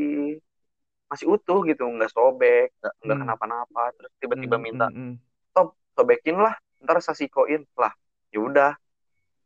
masih 1.06 1.26
utuh 1.30 1.62
gitu 1.70 1.86
nggak 1.86 2.12
sobek 2.12 2.74
nggak 2.82 2.94
nggak 3.06 3.18
hmm, 3.18 3.24
kenapa-napa 3.26 3.84
terus 3.94 4.12
tiba-tiba 4.18 4.58
hmm, 4.58 4.66
minta 4.66 4.88
hmm, 4.90 4.98
hmm. 4.98 5.16
stop 5.54 5.78
sobekin 5.94 6.38
lah 6.42 6.56
ntar 6.82 6.98
sasikoin 7.02 7.62
lah 7.78 7.94
ya 8.34 8.40
udah 8.42 8.72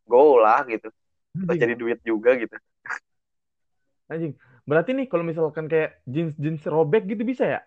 go 0.07 0.39
lah 0.39 0.63
gitu 0.65 0.89
Terus 1.29 1.57
jadi 1.61 1.75
duit 1.77 1.99
juga 2.01 2.33
gitu 2.35 2.57
anjing. 4.11 4.33
Berarti 4.65 4.93
nih 4.93 5.05
kalau 5.09 5.25
misalkan 5.25 5.65
kayak 5.69 6.01
jeans-jeans 6.05 6.65
robek 6.65 7.05
gitu 7.09 7.21
bisa 7.25 7.45
ya? 7.45 7.61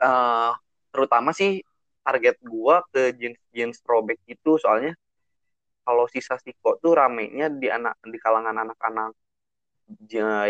Eh 0.00 0.52
terutama 0.92 1.32
sih 1.32 1.60
target 2.00 2.40
gua 2.44 2.80
ke 2.92 3.12
jeans-jeans 3.16 3.80
robek 3.84 4.20
itu 4.28 4.56
soalnya 4.60 4.96
kalau 5.84 6.08
si 6.08 6.24
Sasiko 6.24 6.80
tuh 6.80 6.96
ramenya 6.96 7.52
di 7.52 7.68
anak 7.68 8.00
di 8.00 8.16
kalangan 8.16 8.56
anak-anak 8.56 9.12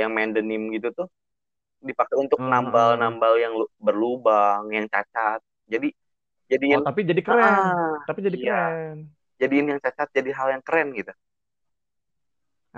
yang 0.00 0.11
main 0.15 0.33
denim 0.33 0.73
gitu 0.73 0.95
tuh 0.95 1.09
dipakai 1.90 2.16
untuk 2.25 2.38
eh. 2.38 2.43
nambal-nambal 2.52 3.35
yang 3.45 3.52
lu- 3.61 3.73
berlubang, 3.87 4.62
yang 4.76 4.87
cacat. 4.95 5.40
Jadi 5.73 5.88
Oh, 6.73 6.78
jadiin 6.78 6.83
tapi 6.87 7.00
jadi 7.11 7.23
keren. 7.26 7.55
ah 7.55 7.99
Tapi 8.07 8.19
jadi 8.26 8.38
iya, 8.38 8.45
keren. 8.45 8.97
jadiin 9.40 9.66
yang 9.73 9.81
cacat 9.85 10.09
jadi 10.19 10.31
hal 10.38 10.49
yang 10.55 10.64
keren 10.66 10.88
gitu. 10.99 11.12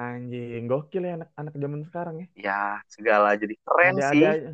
Anjing, 0.05 0.65
gokil 0.73 1.03
ya 1.09 1.12
anak-anak 1.19 1.55
zaman 1.62 1.81
sekarang 1.88 2.17
ya. 2.23 2.27
Ya, 2.45 2.81
segala 2.95 3.29
jadi 3.41 3.55
keren 3.67 3.97
sih. 4.11 4.25
Ada-ada 4.25 4.27
aja. 4.35 4.50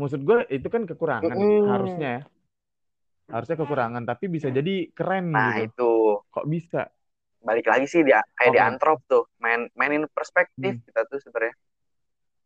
Maksud 0.00 0.20
gue 0.28 0.38
itu 0.56 0.68
kan 0.74 0.82
kekurangan 0.90 1.40
Mm-mm. 1.40 1.66
harusnya 1.70 2.08
ya. 2.16 2.20
Harusnya 3.32 3.56
kekurangan, 3.62 4.02
tapi 4.10 4.24
bisa 4.34 4.48
jadi 4.58 4.74
keren 4.96 5.26
Nah, 5.34 5.50
gitu. 5.50 5.64
itu 5.66 5.82
Kok 6.34 6.46
bisa? 6.52 6.80
balik 7.48 7.66
lagi 7.72 7.86
sih 7.92 8.02
dia 8.08 8.20
kayak 8.36 8.52
di 8.56 8.60
Oke. 8.60 8.60
antrop 8.68 8.98
tuh, 9.10 9.24
main 9.42 9.60
mainin 9.78 10.04
perspektif 10.16 10.72
Hmm. 10.72 10.80
kita 10.86 11.00
tuh 11.10 11.18
sebenarnya. 11.24 11.54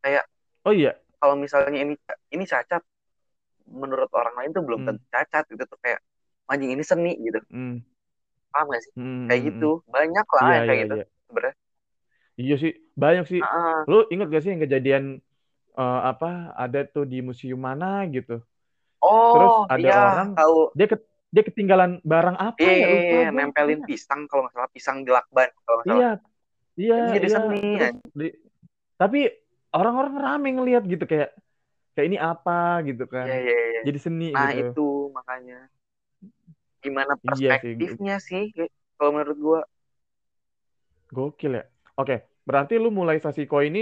Kayak 0.05 0.25
Oh 0.64 0.73
iya. 0.73 1.00
kalau 1.21 1.37
misalnya 1.45 1.79
ini 1.85 1.95
ini 2.35 2.45
cacat 2.52 2.83
menurut 3.83 4.11
orang 4.21 4.35
lain 4.38 4.50
tuh 4.57 4.62
belum 4.67 4.81
Hmm. 4.81 4.87
tentu 4.87 5.05
cacat 5.14 5.45
gitu 5.52 5.64
tuh 5.73 5.79
kayak 5.85 6.00
anjing 6.50 6.71
ini 6.76 6.85
seni 6.90 7.12
gitu. 7.26 7.40
Hmm. 7.50 7.83
Paham 8.52 8.67
gak 8.75 8.83
sih? 8.87 8.93
Hmm, 8.97 9.26
Kayak 9.26 9.43
hmm, 9.43 9.55
gitu. 9.55 9.69
Banyak 9.95 10.26
lah 10.37 10.47
Iya, 10.47 10.57
yang 10.57 10.64
kayak 10.67 10.79
iya, 10.79 10.85
gitu 10.87 10.95
iya. 10.95 11.05
sebenarnya. 11.26 11.55
Iya 12.40 12.52
sih, 12.62 12.73
banyak 13.02 13.25
sih. 13.33 13.40
Ah, 13.40 13.85
Lu 13.88 13.95
inget 14.12 14.26
gak 14.33 14.40
sih 14.43 14.50
yang 14.52 14.62
kejadian 14.64 15.05
eh, 15.81 15.99
apa 16.11 16.26
ada 16.62 16.79
tuh 16.95 17.05
di 17.12 17.17
museum 17.29 17.61
mana 17.69 17.87
gitu. 18.14 18.33
Terus 19.33 19.52
Oh, 19.52 19.69
ada 19.75 19.88
iya, 19.88 19.95
orang 20.05 20.29
tahu. 20.37 20.73
dia 20.79 20.87
ke- 20.93 21.07
dia 21.35 21.43
ketinggalan 21.49 21.90
barang 22.12 22.37
apa 22.49 22.69
Iya, 22.69 22.73
ya 22.81 22.87
lupa 22.95 23.17
iya, 23.17 23.31
nempelin 23.37 23.81
pisang 23.88 24.21
kalau 24.29 24.40
nggak 24.45 24.55
salah 24.57 24.71
pisang 24.76 24.97
di 25.07 25.11
lakban 25.17 25.49
kalau 25.64 25.76
nggak 25.79 25.88
salah. 25.90 26.05
Iya, 26.05 26.07
iya, 26.81 26.95
Itu 26.99 27.09
jadi 27.17 27.29
iya. 27.29 27.37
seni. 27.37 27.57
Terus 27.73 27.90
di- 28.19 28.37
tapi 29.00 29.19
orang-orang 29.77 30.15
rame 30.25 30.49
ngelihat 30.57 30.83
gitu 30.93 31.05
kayak 31.11 31.29
kayak 31.95 32.07
ini 32.11 32.19
apa 32.31 32.53
gitu 32.89 33.05
kan. 33.15 33.31
iya, 33.45 33.55
iya. 33.73 33.81
Jadi 33.87 33.99
seni 34.05 34.25
Nah, 34.35 34.49
gitu. 34.49 34.61
itu 34.61 34.81
makanya 35.17 35.55
gimana 36.85 37.12
Iya 37.29 37.50
sih, 37.61 37.75
perspektifnya 37.81 38.15
sih 38.29 38.43
kalau 38.97 39.11
menurut 39.17 39.39
gua. 39.47 39.61
gokil 41.17 41.50
ya. 41.59 41.62
Oke, 41.99 42.15
berarti 42.49 42.73
lu 42.83 42.89
mulai 42.99 43.17
Sasiko 43.25 43.57
ini 43.69 43.79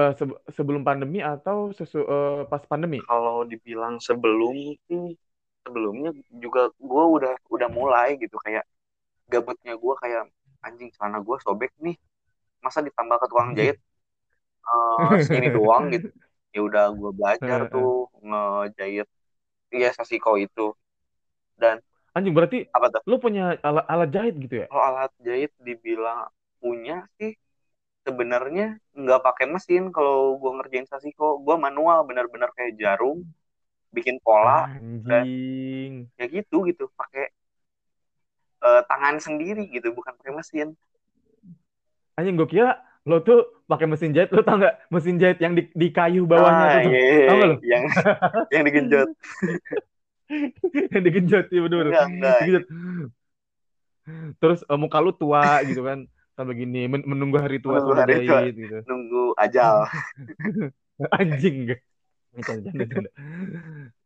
eh, 0.00 0.10
se- 0.18 0.38
sebelum 0.56 0.82
pandemi 0.88 1.18
atau 1.32 1.56
sesu- 1.78 2.06
eh, 2.14 2.46
pas 2.50 2.62
pandemi? 2.70 2.98
Kalau 3.06 3.36
dibilang 3.50 3.94
sebelum 4.06 4.54
sih 4.88 5.04
sebelumnya 5.64 6.10
juga 6.44 6.62
gua 6.90 7.04
udah 7.16 7.32
udah 7.54 7.68
mulai 7.78 8.08
gitu 8.22 8.36
kayak 8.44 8.64
gabutnya 9.32 9.74
gua 9.82 9.94
kayak 10.02 10.22
anjing 10.66 10.90
celana 10.96 11.18
gua 11.26 11.38
sobek 11.46 11.72
nih. 11.86 11.96
Masa 12.64 12.80
ditambah 12.86 13.16
ke 13.22 13.26
tukang 13.30 13.52
jahit 13.58 13.78
eh, 14.62 15.10
segini 15.24 15.48
doang 15.56 15.90
gitu. 15.90 16.08
Ya 16.52 16.60
udah 16.60 16.84
gua 16.92 17.10
belajar 17.16 17.58
tuh 17.72 18.06
ngejahit 18.20 19.08
iya 19.72 19.88
Sasiko 19.96 20.36
itu. 20.36 20.76
Dan 21.56 21.80
Anjing 22.12 22.36
berarti 22.36 22.68
apa 22.68 22.92
tuh? 22.92 23.02
lu 23.08 23.16
punya 23.16 23.56
alat, 23.64 23.84
alat 23.88 24.08
jahit 24.12 24.34
gitu 24.36 24.54
ya? 24.62 24.66
Kalau 24.68 24.84
alat 24.84 25.12
jahit 25.24 25.52
dibilang 25.56 26.28
punya 26.60 27.08
sih 27.16 27.32
sebenarnya 28.04 28.76
nggak 28.92 29.20
pakai 29.22 29.46
mesin 29.48 29.94
kalau 29.94 30.36
gua 30.36 30.60
ngerjain 30.60 30.86
sasiko 30.90 31.38
gua 31.40 31.56
manual 31.56 32.02
bener-bener 32.04 32.50
kayak 32.52 32.74
jarum 32.76 33.22
bikin 33.94 34.18
pola 34.20 34.66
dan 35.06 35.24
Anjing. 35.24 35.92
ya 36.18 36.26
gitu 36.28 36.64
gitu 36.68 36.84
pakai 36.98 37.32
eh, 38.62 38.82
tangan 38.90 39.16
sendiri 39.18 39.68
gitu 39.70 39.92
bukan 39.94 40.12
pakai 40.18 40.32
mesin 40.34 40.68
Anjing 42.18 42.36
gue 42.36 42.48
kira 42.48 42.76
lo 43.02 43.18
tuh 43.18 43.38
pakai 43.66 43.86
mesin 43.86 44.14
jahit, 44.14 44.30
lo 44.30 44.42
tau 44.42 44.56
nggak 44.56 44.86
mesin 44.88 45.18
jahit 45.18 45.38
yang 45.38 45.52
di, 45.52 45.66
di 45.72 45.88
kayu 45.90 46.22
bawahnya 46.22 46.64
ah 46.64 46.70
tuh 46.70 46.82
tuh, 46.86 46.92
iya 46.92 47.26
tau 47.26 47.34
nggak 47.34 47.48
lo? 47.50 47.56
yang 47.66 47.82
yang 48.48 48.62
digenjot 48.62 49.08
yang 50.94 51.02
digenjot, 51.02 51.46
iya 51.50 51.60
bener 51.60 51.86
enggak 51.90 52.06
enggak 52.08 52.36
digenjot. 52.40 52.64
Terus 54.38 54.60
eh, 54.62 54.78
muka 54.78 54.98
lu 54.98 55.10
tua 55.10 55.62
gitu 55.62 55.82
kan, 55.82 56.06
sampai 56.34 56.54
gini 56.56 56.86
men- 56.86 57.06
menunggu 57.06 57.38
hari 57.38 57.58
tua 57.58 57.78
menunggu 57.78 57.94
hari 57.98 58.22
tua 58.22 58.38
jahit 58.38 58.54
gitu. 58.54 58.78
nunggu 58.86 59.34
ajal 59.36 59.86
Anjing. 61.18 61.74
Canda. 62.32 62.72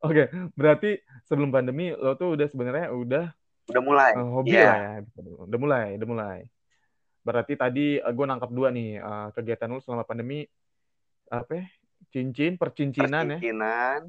Oke, 0.02 0.26
berarti 0.58 0.98
sebelum 1.22 1.54
pandemi 1.54 1.94
lo 1.94 2.18
tuh 2.18 2.34
udah 2.34 2.46
sebenarnya 2.50 2.90
udah 2.90 3.30
Udah 3.70 3.82
mulai. 3.82 4.10
uh, 4.14 4.26
hobi 4.34 4.50
Iya. 4.50 4.66
lah 4.66 4.78
ya. 4.78 4.92
Udah 5.46 5.58
mulai, 5.58 5.86
udah 5.94 6.08
mulai. 6.08 6.38
Berarti 7.26 7.58
tadi 7.58 7.98
uh, 7.98 8.12
gue 8.14 8.26
nangkap 8.30 8.50
dua 8.54 8.70
nih 8.70 9.02
uh, 9.02 9.34
kegiatan 9.34 9.66
lu 9.66 9.82
selama 9.82 10.06
pandemi 10.06 10.46
apa? 11.26 11.58
ya? 11.58 11.64
Cincin, 12.14 12.54
percincinan 12.54 13.34
ya, 13.34 13.38
Percincinan, 13.42 14.00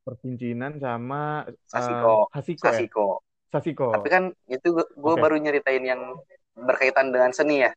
percincinan 0.00 0.72
sama 0.80 1.44
uh, 1.44 1.68
Sasiko. 1.68 2.14
hasiko 2.32 2.66
ya, 2.72 2.80
Sasiko. 3.52 3.88
Tapi 3.92 4.08
kan 4.08 4.24
itu 4.48 4.72
gue 4.72 5.14
Oke. 5.14 5.20
baru 5.20 5.36
nyeritain 5.36 5.84
yang 5.84 6.16
berkaitan 6.56 7.12
dengan 7.12 7.36
seni 7.36 7.68
ya. 7.68 7.70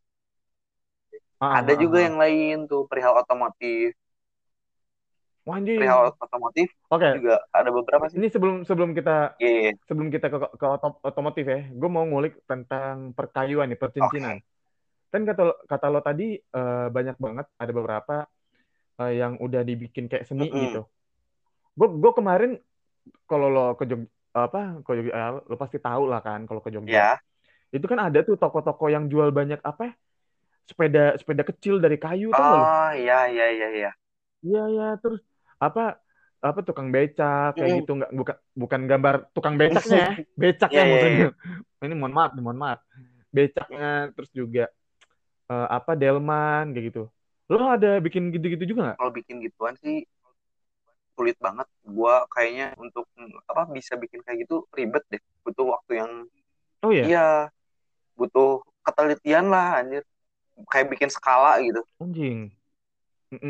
Ah, 1.43 1.60
Ada 1.60 1.75
ah, 1.75 1.79
juga 1.82 2.00
ah. 2.00 2.03
yang 2.08 2.15
lain 2.15 2.55
tuh 2.72 2.88
perihal 2.88 3.20
otomotif. 3.20 3.91
Wah, 5.43 5.60
anjing. 5.60 5.75
Perihal 5.75 6.15
otomotif 6.15 6.72
Oke, 6.88 7.10
juga 7.20 7.43
ada 7.51 7.67
beberapa 7.67 8.08
sih. 8.08 8.15
ini 8.15 8.32
sebelum 8.32 8.63
sebelum 8.63 8.96
kita 8.96 9.36
Iya. 9.43 9.75
sebelum 9.91 10.08
kita 10.08 10.32
ke, 10.32 10.38
ke 10.55 10.65
oto- 10.65 11.03
otomotif 11.03 11.43
ya, 11.43 11.67
gue 11.67 11.89
mau 11.91 12.08
ngulik 12.08 12.39
tentang 12.48 13.12
perkayuan 13.12 13.67
nih, 13.67 13.75
percincinan. 13.75 14.39
Kan 15.13 15.22
kata 15.29 15.43
kata 15.72 15.86
lo 15.93 16.00
tadi 16.01 16.24
eh, 16.38 16.88
banyak 16.96 17.17
banget 17.25 17.46
ada 17.62 17.72
beberapa 17.77 18.13
eh, 19.01 19.13
yang 19.22 19.34
udah 19.46 19.62
dibikin 19.70 20.05
kayak 20.12 20.25
seni 20.29 20.50
Mm-mm. 20.50 20.65
gitu. 20.70 20.82
Gue 21.77 21.88
gue 22.01 22.12
kemarin 22.20 22.51
kalau 23.29 23.48
lo 23.55 23.65
ke 23.79 23.86
Jogja 23.89 24.10
apa 24.34 24.82
ke 24.86 24.91
Jogja 24.98 25.13
eh, 25.13 25.29
lo 25.50 25.55
pasti 25.63 25.77
tahu 25.82 26.03
lah 26.12 26.22
kan 26.27 26.39
kalau 26.50 26.62
ke 26.65 26.70
Jogja. 26.75 27.01
Ya. 27.01 27.20
Itu 27.75 27.86
kan 27.91 28.00
ada 28.08 28.20
tuh 28.27 28.36
toko-toko 28.41 28.86
yang 28.96 29.05
jual 29.12 29.29
banyak 29.34 29.60
apa 29.65 29.93
sepeda 30.70 31.15
sepeda 31.20 31.43
kecil 31.50 31.75
dari 31.84 31.98
kayu 32.01 32.32
gak 32.38 32.48
lo? 32.53 32.58
Oh, 32.58 32.89
iya 33.00 33.17
iya 33.34 33.46
iya 33.55 33.67
iya. 33.77 33.89
Iya 34.46 34.60
ya 34.77 34.84
terus 35.01 35.22
apa 35.65 35.82
apa 36.48 36.60
tukang 36.67 36.88
becak 36.96 37.55
kayak 37.58 37.72
Mm-mm. 37.72 37.79
gitu 37.79 37.91
nggak 37.98 38.12
bukan 38.20 38.36
bukan 38.62 38.82
gambar 38.91 39.13
tukang 39.36 39.55
becaknya 39.62 39.96
ya 40.03 40.10
becaknya 40.41 40.82
Iya, 40.82 40.84
iya, 40.91 40.91
maksudnya 40.91 41.27
ini 41.86 41.96
mohon 42.00 42.13
maaf 42.17 42.32
mohon 42.46 42.60
maaf 42.63 42.79
becaknya 43.36 44.12
terus 44.15 44.32
juga 44.39 44.62
eh, 45.53 45.65
apa 45.77 45.91
delman 46.01 46.63
kayak 46.74 46.86
gitu 46.89 47.01
lo 47.51 47.65
ada 47.75 47.89
bikin 48.05 48.24
gitu-gitu 48.33 48.63
juga 48.72 48.81
nggak 48.86 49.00
Kalau 49.00 49.12
bikin 49.17 49.36
gituan 49.45 49.75
sih 49.83 49.95
sulit 51.13 51.38
banget. 51.45 51.67
Gua 51.86 52.25
kayaknya 52.33 52.74
untuk 52.83 53.05
apa 53.51 53.63
bisa 53.69 53.93
bikin 54.01 54.19
kayak 54.25 54.38
gitu 54.48 54.65
ribet 54.74 55.03
deh. 55.13 55.22
Butuh 55.45 55.65
waktu 55.77 55.91
yang 56.01 56.12
oh 56.83 56.91
iya 56.91 57.03
iya 57.07 57.25
butuh 58.19 58.62
ketelitian 58.86 59.45
lah 59.53 59.81
anjir. 59.81 60.03
Kayak 60.72 60.88
bikin 60.93 61.10
skala 61.13 61.57
gitu. 61.65 61.81
anjing 62.01 62.39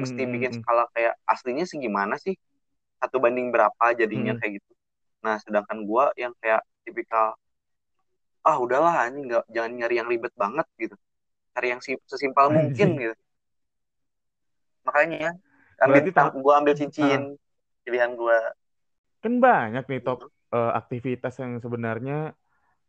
Mesti 0.02 0.22
bikin 0.34 0.52
skala 0.58 0.84
kayak 0.96 1.14
aslinya 1.34 1.66
sih 1.70 1.78
gimana 1.86 2.16
sih? 2.20 2.36
Satu 3.00 3.18
banding 3.24 3.48
berapa 3.56 3.86
jadinya 4.00 4.34
Mm. 4.36 4.40
kayak 4.40 4.54
gitu. 4.60 4.72
Nah, 5.26 5.36
sedangkan 5.44 5.80
gua 5.88 6.06
yang 6.20 6.34
kayak 6.42 6.62
tipikal 6.88 7.36
ah 8.50 8.58
udahlah 8.60 8.94
anjing 9.08 9.24
nggak 9.30 9.44
jangan 9.56 9.72
nyari 9.80 9.96
yang 10.00 10.08
ribet 10.12 10.34
banget 10.44 10.68
gitu. 10.82 10.96
Cari 11.54 11.68
yang 11.74 11.82
si- 11.86 12.02
sesimpel 12.10 12.48
mungkin 12.50 12.88
Anjing. 12.90 12.94
gitu. 12.98 13.16
Makanya 14.84 15.32
ambil 15.84 16.02
Berarti 16.04 16.10
gua 16.44 16.54
ambil 16.60 16.74
cincin 16.76 17.22
pilihan 17.84 18.12
gua. 18.20 18.38
kan 19.24 19.34
banyak 19.40 19.84
nih 19.88 20.02
top 20.04 20.20
eh, 20.52 20.72
aktivitas 20.76 21.34
yang 21.40 21.58
sebenarnya 21.64 22.36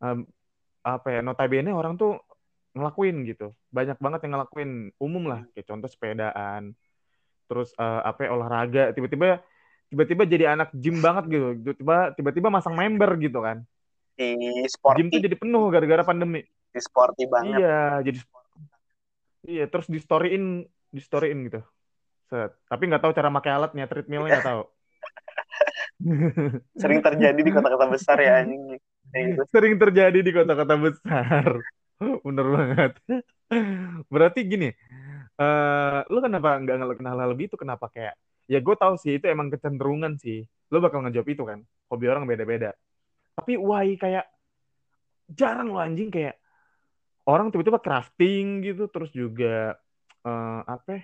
em, 0.02 0.26
apa 0.84 1.08
ya 1.14 1.20
notabene 1.24 1.70
orang 1.70 1.94
tuh 1.96 2.18
ngelakuin 2.74 3.22
gitu. 3.30 3.54
Banyak 3.70 3.98
banget 4.02 4.20
yang 4.26 4.32
ngelakuin 4.38 4.70
umum 4.98 5.24
lah. 5.30 5.40
Kayak 5.54 5.66
contoh 5.70 5.88
sepedaan 5.90 6.62
terus 7.46 7.70
eh, 7.78 8.00
apa 8.02 8.20
ya, 8.26 8.30
olahraga. 8.34 8.84
Tiba-tiba 8.96 9.38
tiba-tiba 9.92 10.22
jadi 10.26 10.44
anak 10.58 10.74
gym 10.74 10.98
banget 10.98 11.24
gitu. 11.30 11.46
Tiba-tiba 11.62 11.96
tiba-tiba 12.18 12.48
masang 12.50 12.74
member 12.74 13.10
gitu 13.22 13.38
kan. 13.38 13.62
Di 14.18 14.34
gym 14.94 15.06
sporty, 15.06 15.14
tuh 15.14 15.20
jadi 15.26 15.36
penuh 15.38 15.64
gara-gara 15.70 16.02
pandemi. 16.06 16.42
Di 16.74 16.80
sporty 16.82 17.24
banget. 17.30 17.62
iya 17.62 18.02
jadi 18.02 18.18
iya 19.44 19.64
terus 19.68 19.86
di 19.88 20.00
storyin 20.00 20.64
di 20.90 21.00
storyin 21.00 21.48
gitu. 21.48 21.60
Set. 22.24 22.56
tapi 22.72 22.88
nggak 22.88 23.04
tahu 23.04 23.12
cara 23.12 23.28
pakai 23.28 23.52
alatnya 23.52 23.84
treadmillnya 23.84 24.40
nggak 24.40 24.48
tahu. 24.48 24.62
Sering 26.82 27.00
terjadi 27.04 27.40
di 27.40 27.52
kota-kota 27.52 27.86
besar 27.86 28.16
ya 28.18 28.42
anjing. 28.42 28.80
Gitu. 29.14 29.46
sering 29.46 29.78
terjadi 29.78 30.18
di 30.26 30.32
kota-kota 30.34 30.74
besar. 30.74 31.62
Bener 32.26 32.46
banget. 32.50 32.92
Berarti 34.10 34.40
gini 34.42 34.74
eh 35.34 36.00
lu 36.14 36.18
kenapa 36.22 36.58
nggak 36.62 36.76
ngelakuin 36.78 37.08
hal-hal 37.10 37.30
gitu? 37.38 37.54
Kenapa 37.58 37.90
kayak 37.90 38.14
ya 38.46 38.58
gue 38.58 38.76
tahu 38.78 38.94
sih 38.98 39.18
itu 39.18 39.26
emang 39.30 39.50
kecenderungan 39.50 40.18
sih. 40.18 40.42
Lu 40.72 40.82
bakal 40.82 41.06
ngejawab 41.06 41.28
itu 41.30 41.42
kan? 41.46 41.62
Hobi 41.90 42.06
orang 42.10 42.26
beda-beda. 42.26 42.74
Tapi 43.34 43.58
why 43.58 43.94
kayak 43.98 44.26
jarang 45.30 45.72
lo 45.72 45.80
anjing 45.82 46.10
kayak 46.12 46.38
orang 47.24 47.48
tiba-tiba 47.52 47.80
crafting 47.80 48.60
gitu 48.64 48.88
terus 48.88 49.10
juga 49.12 49.76
eh, 50.24 50.60
apa 50.64 51.00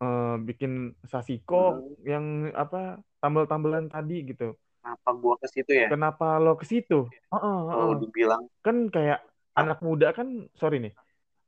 eh, 0.00 0.36
bikin 0.44 0.96
sasiko 1.08 1.84
yang 2.04 2.48
apa 2.56 3.00
tambal-tambalan 3.20 3.88
tadi 3.92 4.24
gitu. 4.24 4.56
Kenapa 4.80 5.10
gua 5.12 5.34
ke 5.36 5.46
situ 5.48 5.72
ya? 5.76 5.88
kenapa 5.92 6.40
lo 6.40 6.56
ke 6.56 6.64
situ? 6.64 7.04
Heeh, 7.32 7.58
heeh. 7.68 7.76
Kalau 7.76 7.94
dibilang 8.00 8.42
kan 8.64 8.88
kayak 8.92 9.20
anak 9.56 9.80
muda 9.84 10.12
kan 10.12 10.48
sorry 10.56 10.80
nih 10.80 10.94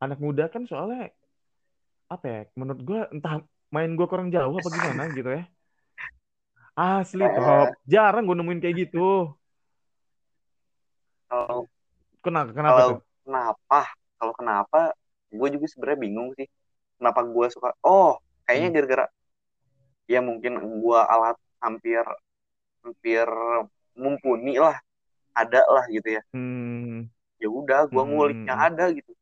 anak 0.02 0.18
muda 0.18 0.50
kan 0.50 0.66
soalnya 0.66 1.12
apa 2.10 2.24
ya 2.28 2.40
menurut 2.58 2.80
gue 2.82 3.00
entah 3.14 3.40
main 3.72 3.88
gue 3.96 4.06
kurang 4.10 4.28
jauh 4.28 4.52
apa 4.52 4.68
gimana 4.68 5.08
gitu 5.16 5.30
ya. 5.32 5.44
Asli 6.72 7.24
Eh. 7.24 7.36
top 7.36 7.68
jarang 7.88 8.24
gue 8.28 8.36
nemuin 8.36 8.60
kayak 8.60 8.76
gitu. 8.88 9.32
Kalau 11.28 11.68
kenapa 12.20 12.50
kenapa 12.52 12.80
kalau 12.80 12.90
tuh 12.92 13.11
kenapa? 13.24 13.80
Kalau 14.18 14.34
kenapa 14.36 14.80
gue 15.32 15.48
juga 15.54 15.66
sebenarnya 15.70 16.00
bingung 16.00 16.30
sih. 16.38 16.46
Kenapa 16.98 17.20
gue 17.26 17.46
suka 17.50 17.74
oh 17.82 18.18
kayaknya 18.46 18.68
Hmm. 18.70 18.76
gara-gara 18.78 19.06
ya 20.10 20.20
mungkin 20.22 20.52
gue 20.58 21.00
alat 21.00 21.36
hampir 21.62 22.02
hampir 22.82 23.26
mumpuni 23.94 24.58
lah 24.58 24.76
ada 25.32 25.62
lah 25.66 25.84
gitu 25.88 26.18
ya. 26.18 26.22
Hmm, 26.34 27.08
ya 27.40 27.48
udah 27.48 27.88
gue 27.88 28.02
ngulik 28.02 28.38
hmm, 28.42 28.48
yang 28.50 28.60
ada 28.60 28.84
gitu. 28.92 29.12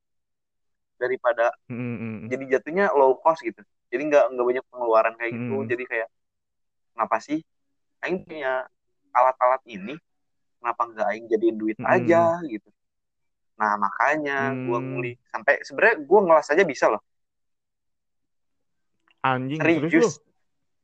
Daripada 1.01 1.53
hmm, 1.73 1.77
hmm, 1.79 1.97
hmm. 1.97 2.29
jadi 2.29 2.45
jatuhnya 2.59 2.85
low 2.93 3.17
cost 3.21 3.41
gitu. 3.41 3.61
Jadi 3.91 4.03
nggak 4.11 4.25
nggak 4.37 4.47
banyak 4.47 4.65
pengeluaran 4.69 5.15
kayak 5.17 5.33
gitu. 5.37 5.53
Hmm. 5.57 5.69
jadi 5.69 5.85
kayak 5.89 6.09
kenapa 6.97 7.17
sih? 7.23 7.39
Aing 8.01 8.25
punya 8.25 8.65
alat-alat 9.13 9.63
ini 9.69 9.95
kenapa 10.61 10.83
nggak 10.89 11.07
Aing 11.13 11.27
jadiin 11.29 11.57
duit 11.61 11.79
Hmm. 11.81 11.89
aja 11.89 12.41
gitu 12.49 12.69
nah 13.61 13.77
makanya 13.77 14.57
gue 14.57 14.79
Hmm. 14.81 14.89
ngulik 14.89 15.21
sampai 15.29 15.61
sebenarnya 15.61 15.97
gue 16.01 16.21
ngelas 16.25 16.49
aja 16.49 16.65
bisa 16.65 16.87
loh. 16.89 17.03
Anjing 19.21 19.61
serius? 19.61 20.17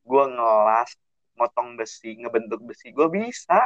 gue 0.05 0.23
ngelas 0.29 0.93
motong 1.33 1.73
besi 1.73 2.13
ngebentuk 2.21 2.61
besi. 2.61 2.93
Gue 2.93 3.09
bisa. 3.09 3.57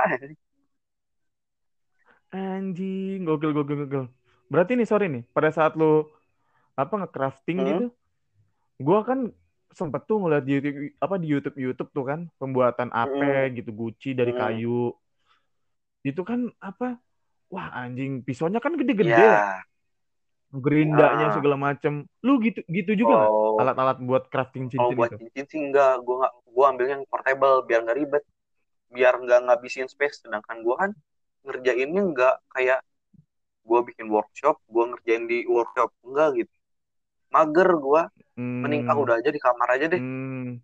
Anjing 2.31 3.27
gokil 3.27 3.51
gokil 3.51 3.83
gokil. 3.83 4.05
Berarti 4.47 4.79
nih 4.79 4.87
sorry 4.87 5.11
nih 5.11 5.23
pada 5.35 5.51
saat 5.51 5.75
lu 5.75 6.07
apa 6.79 7.03
nge-crafting 7.03 7.57
Hmm. 7.59 7.67
gitu 7.67 7.85
gue 8.81 8.99
kan 9.05 9.19
sempet 9.75 10.07
tuh 10.07 10.17
ngeliat 10.23 10.43
di 10.47 10.57
YouTube 10.57 10.77
apa 10.97 11.15
di 11.19 11.27
YouTube 11.29 11.55
YouTube 11.59 11.91
tuh 11.93 12.03
kan 12.07 12.19
pembuatan 12.39 12.89
AP 12.89 13.19
gitu 13.59 13.69
Gucci 13.75 14.15
dari 14.15 14.31
Hmm. 14.31 14.39
kayu. 14.39 14.95
Itu 16.01 16.23
kan 16.23 16.47
apa 16.63 16.95
wah 17.53 17.67
anjing 17.81 18.11
pisaunya 18.25 18.59
kan 18.63 18.73
gede-gede 18.79 19.11
ya 19.11 19.61
gerindanya 20.51 21.31
Ah. 21.31 21.35
segala 21.35 21.55
macem. 21.55 21.93
Lu 22.25 22.33
gitu 22.43 22.59
gitu 22.67 22.91
juga 23.01 23.31
kalau 23.31 23.55
alat-alat 23.59 23.97
buat 24.03 24.23
crafting 24.27 24.67
kalau 24.75 24.91
cincin 24.91 24.97
buat 24.99 25.09
itu? 25.11 25.17
cincin 25.21 25.45
sih 25.51 25.59
enggak 25.67 25.93
gue 26.03 26.15
nggak 26.19 26.33
gue 26.55 26.65
ambil 26.71 26.87
yang 26.91 27.03
portable 27.07 27.55
biar 27.67 27.79
nggak 27.87 27.97
ribet. 27.99 28.23
Biar 28.91 29.13
nggak 29.23 29.39
ngabisin 29.47 29.87
space. 29.87 30.23
Sedangkan 30.23 30.57
gue 30.65 30.75
kan 30.75 30.91
ngerjainnya 31.47 32.01
nggak 32.11 32.35
kayak 32.51 32.79
gue 33.63 33.79
bikin 33.87 34.07
workshop 34.11 34.55
gue 34.67 34.83
ngerjain 34.91 35.23
di 35.31 35.37
workshop. 35.47 35.89
Enggak 36.03 36.29
gitu. 36.43 36.53
Mager 37.31 37.69
mending 38.61 38.83
ah 38.91 38.95
Hmm, 38.95 39.03
udah 39.03 39.15
aja 39.19 39.29
di 39.31 39.39
kamar 39.39 39.67
aja 39.79 39.85
deh. 39.87 40.01
Hmm, 40.01 40.59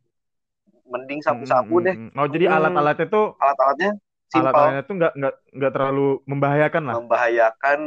mending 0.88 1.20
hmm, 1.20 1.28
sapu-sapu 1.28 1.76
hmm, 1.80 1.86
deh. 1.88 1.96
hmm. 1.96 2.10
oh 2.20 2.28
jadi 2.32 2.46
Hmm. 2.48 2.56
alat-alatnya 2.60 3.08
tuh 3.12 3.26
alat-alatnya 3.40 3.92
simpel. 4.32 4.52
Alat-alatnya 4.52 4.84
tuh 4.84 4.96
nggak 5.00 5.14
nggak 5.16 5.36
nggak 5.56 5.72
terlalu 5.74 6.08
membahayakan 6.28 6.84
lah. 6.84 6.96
Membahayakan 7.00 7.80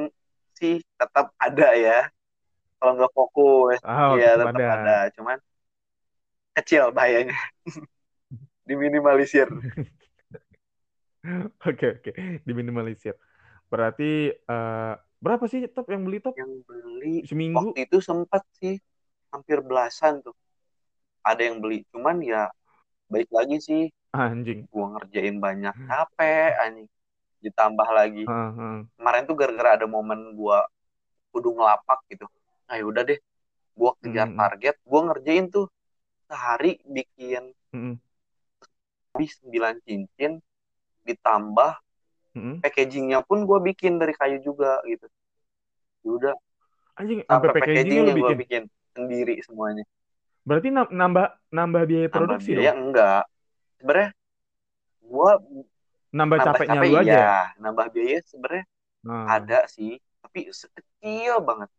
sih 0.57 0.81
tetap 0.97 1.33
ada 1.37 1.69
ya. 1.77 2.01
Kalau 2.81 2.93
nggak 2.97 3.13
fokus 3.13 3.79
ah 3.85 4.17
ya 4.17 4.41
tetap 4.41 4.57
tetap 4.57 4.61
ada. 4.61 4.77
ada. 4.81 4.99
Cuman 5.17 5.39
kecil 6.57 6.85
bahayanya. 6.93 7.37
Diminimalisir. 8.69 9.49
Oke 11.69 12.01
oke. 12.01 12.17
Diminimalisir. 12.49 13.13
Berarti 13.69 14.33
eh, 14.33 14.95
berapa 15.21 15.45
sih 15.45 15.69
top 15.69 15.93
yang 15.93 16.09
beli 16.09 16.17
top? 16.17 16.33
Yang 16.33 16.65
beli 16.65 17.15
seminggu? 17.29 17.77
waktu 17.77 17.85
itu 17.85 18.01
sempat 18.01 18.41
sih. 18.57 18.81
Hampir 19.29 19.61
belasan 19.61 20.25
tuh. 20.25 20.33
Ada 21.21 21.45
yang 21.53 21.61
beli. 21.61 21.85
Cuman 21.93 22.25
ya 22.25 22.49
baik 23.13 23.29
lagi 23.29 23.61
sih 23.61 23.93
Anjing. 24.11 24.67
gue 24.67 24.85
ngerjain 24.95 25.37
banyak 25.39 25.75
capek 25.87 26.51
anjing 26.63 26.89
ditambah 27.41 27.89
lagi 27.89 28.25
heeh. 28.27 28.77
kemarin 28.99 29.23
tuh 29.25 29.37
gara-gara 29.39 29.71
ada 29.79 29.87
momen 29.87 30.35
gue 30.35 30.59
kudu 31.31 31.55
ngelapak 31.55 32.03
gitu 32.11 32.27
nah 32.67 32.77
udah 32.79 33.03
deh 33.07 33.19
gue 33.79 33.91
kejar 34.03 34.29
Mm-mm. 34.29 34.39
target 34.39 34.75
gue 34.83 35.01
ngerjain 35.07 35.47
tuh 35.49 35.67
sehari 36.27 36.79
bikin 36.85 37.55
Mm-mm. 37.75 37.95
habis 39.15 39.33
9 39.43 39.79
cincin 39.87 40.39
ditambah 41.07 41.73
Mm-mm. 42.37 42.61
packagingnya 42.63 43.23
pun 43.27 43.47
gue 43.47 43.59
bikin 43.73 43.99
dari 43.99 44.15
kayu 44.15 44.39
juga 44.43 44.79
gitu 44.87 45.07
Ya 46.01 46.11
udah 46.17 46.35
Anjing, 46.97 47.21
sampai 47.25 47.49
packagingnya 47.53 47.65
packagingnya 47.65 48.15
gue 48.15 48.21
bikin. 48.21 48.39
bikin 48.43 48.63
sendiri 48.93 49.35
semuanya 49.45 49.85
Berarti 50.45 50.69
nam- 50.73 50.93
nambah 50.93 51.27
nambah 51.53 51.83
biaya 51.89 52.09
nambah 52.11 52.17
produksi 52.17 52.51
biaya 52.53 52.73
dong. 52.73 52.79
enggak 52.81 53.23
sebenarnya 53.81 54.11
gue 55.03 55.31
Nambah 56.11 56.39
nambah 56.39 56.47
capeknya 56.59 56.79
capek 56.79 56.89
lu 56.91 56.97
aja. 57.01 57.07
iya 57.07 57.29
nambah 57.63 57.87
biaya 57.95 58.19
sebenarnya 58.31 58.65
Nah. 59.01 59.27
ada 59.33 59.59
sih 59.65 59.97
tapi 60.21 60.53
sekecil 60.53 61.41
banget 61.41 61.71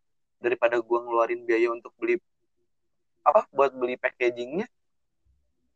daripada 0.42 0.82
gue 0.82 0.98
ngeluarin 1.06 1.46
biaya 1.46 1.70
untuk 1.70 1.94
beli 2.02 2.18
apa 3.22 3.46
buat 3.54 3.72
beli 3.78 3.96
packagingnya 4.02 4.66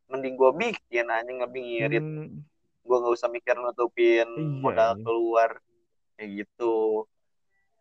mending 0.09 0.33
gue 0.37 0.51
bikin 0.57 1.05
anjing 1.09 1.37
lebih 1.41 1.61
ngirit 1.61 2.05
Hmm, 2.05 2.41
gue 2.85 2.95
nggak 3.01 3.15
usah 3.17 3.29
mikir 3.29 3.55
nutupin 3.57 4.25
Iya, 4.33 4.61
modal 4.61 4.91
iya. 4.97 5.03
keluar 5.05 5.49
kayak 6.17 6.29
gitu 6.41 7.05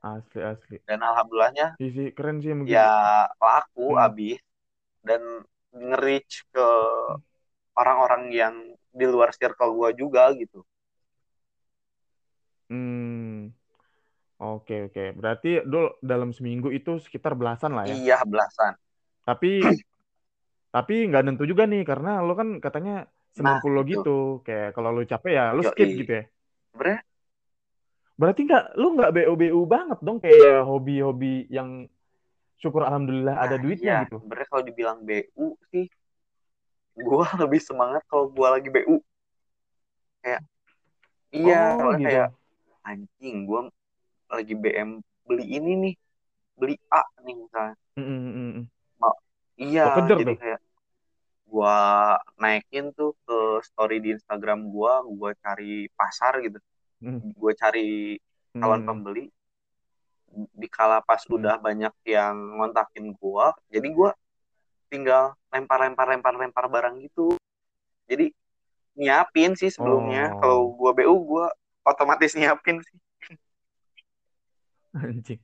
asli 0.04 0.40
asli. 0.44 0.76
dan 0.85 1.00
alhamdulillahnya 1.00 1.66
sih, 1.80 2.12
keren 2.16 2.37
sih 2.44 2.52
yang 2.52 2.61
begitu. 2.64 2.76
ya 2.76 2.92
laku 3.40 3.87
Hmm. 3.92 4.00
habis 4.00 4.38
dan 5.04 5.20
nge-reach 5.72 6.44
ke 6.52 6.66
orang-orang 7.74 8.22
yang 8.34 8.54
di 8.94 9.06
luar 9.06 9.30
circle 9.34 9.74
gue 9.74 9.90
juga 10.06 10.30
gitu 10.38 10.62
Hmm. 12.64 13.52
Oke 14.40 14.90
oke. 14.90 15.04
Berarti 15.14 15.62
dul 15.62 15.94
dalam 16.02 16.34
seminggu 16.34 16.72
itu 16.74 16.98
sekitar 16.98 17.38
belasan 17.38 17.76
lah 17.76 17.87
ya. 17.87 17.94
iya 17.94 18.18
belasan 18.26 18.74
Tapi 19.22 19.62
tapi 20.74 20.94
nggak 21.06 21.22
nentu 21.22 21.44
juga 21.46 21.64
nih 21.70 21.87
karena 21.87 22.18
lo 22.24 22.34
kan 22.34 22.58
katanya 22.58 23.06
Nah, 23.34 23.58
semampu 23.58 23.66
lo 23.66 23.82
itu. 23.82 23.98
gitu. 23.98 24.18
Kayak 24.46 24.68
kalau 24.78 24.90
lo 24.94 25.02
capek 25.02 25.32
ya 25.34 25.44
lo 25.50 25.62
skip 25.66 25.88
gitu 25.90 26.12
ya. 26.18 26.24
sebenarnya 26.70 27.00
Berarti 28.14 28.40
nggak 28.46 28.64
lo 28.78 28.87
nggak 28.94 29.10
BU-BU 29.10 29.60
banget 29.66 29.98
dong 29.98 30.18
kayak 30.22 30.62
hobi-hobi 30.70 31.50
yang 31.50 31.90
syukur 32.62 32.87
alhamdulillah 32.87 33.34
ada 33.34 33.58
nah, 33.58 33.62
duitnya 33.62 33.94
iya 33.98 34.04
gitu. 34.06 34.16
sebenarnya 34.22 34.48
kalau 34.50 34.62
dibilang 34.62 34.98
BU 35.02 35.46
sih 35.74 35.84
gue 36.98 37.24
lebih 37.42 37.61
semangat 37.62 38.02
kalau 38.11 38.26
gue 38.30 38.48
lagi 38.54 38.68
BU 38.74 38.96
kayak 40.22 40.40
iya 41.35 41.54
Oh 41.83 41.90
gitu. 41.98 42.07
kayak 42.07 42.28
anjing 42.88 43.37
gue 43.48 43.61
lagi 44.35 44.54
BM 44.62 44.90
beli 45.26 45.44
ini 45.57 45.72
nih 45.83 45.94
beli 46.59 46.74
A 46.92 47.02
nih 47.24 47.35
misalnya 47.42 47.76
Mm, 47.96 48.02
mm, 48.02 48.30
mm, 48.35 48.50
mm. 48.59 48.64
iya 49.62 49.87
Lo 49.87 49.90
kejar 49.94 50.18
jadi 50.18 50.33
tuh. 50.35 50.37
kayak 50.40 50.61
gue 51.52 51.76
naikin 52.42 52.85
tuh 52.98 53.11
ke 53.26 53.37
story 53.68 53.96
di 54.04 54.09
Instagram 54.16 54.59
gue 54.74 54.92
gue 55.18 55.30
cari 55.44 55.72
pasar 55.98 56.33
gitu 56.44 56.59
Mm, 57.02 57.35
gue 57.40 57.52
cari 57.62 57.80
calon 58.61 58.80
mm, 58.80 58.87
pembeli 58.88 59.24
di 60.35 60.66
kala 60.66 60.98
pas 61.09 61.22
Hmm. 61.28 61.37
udah 61.37 61.54
banyak 61.62 61.94
yang 62.14 62.35
ngontakin 62.59 63.14
gue 63.14 63.46
jadi 63.70 63.88
gue 63.98 64.11
tinggal 64.94 65.35
lempar 65.50 65.83
lempar 65.83 66.07
lempar 66.07 66.35
lempar 66.38 66.64
barang 66.70 67.02
gitu 67.02 67.35
jadi 68.07 68.30
nyiapin 68.94 69.59
sih 69.59 69.74
sebelumnya 69.74 70.30
Oh. 70.30 70.38
kalau 70.38 70.61
gue 70.78 70.90
BU 71.02 71.14
gue 71.26 71.46
otomatis 71.83 72.30
nyiapin 72.38 72.78
sih 72.78 72.98
Anjing. 74.94 75.42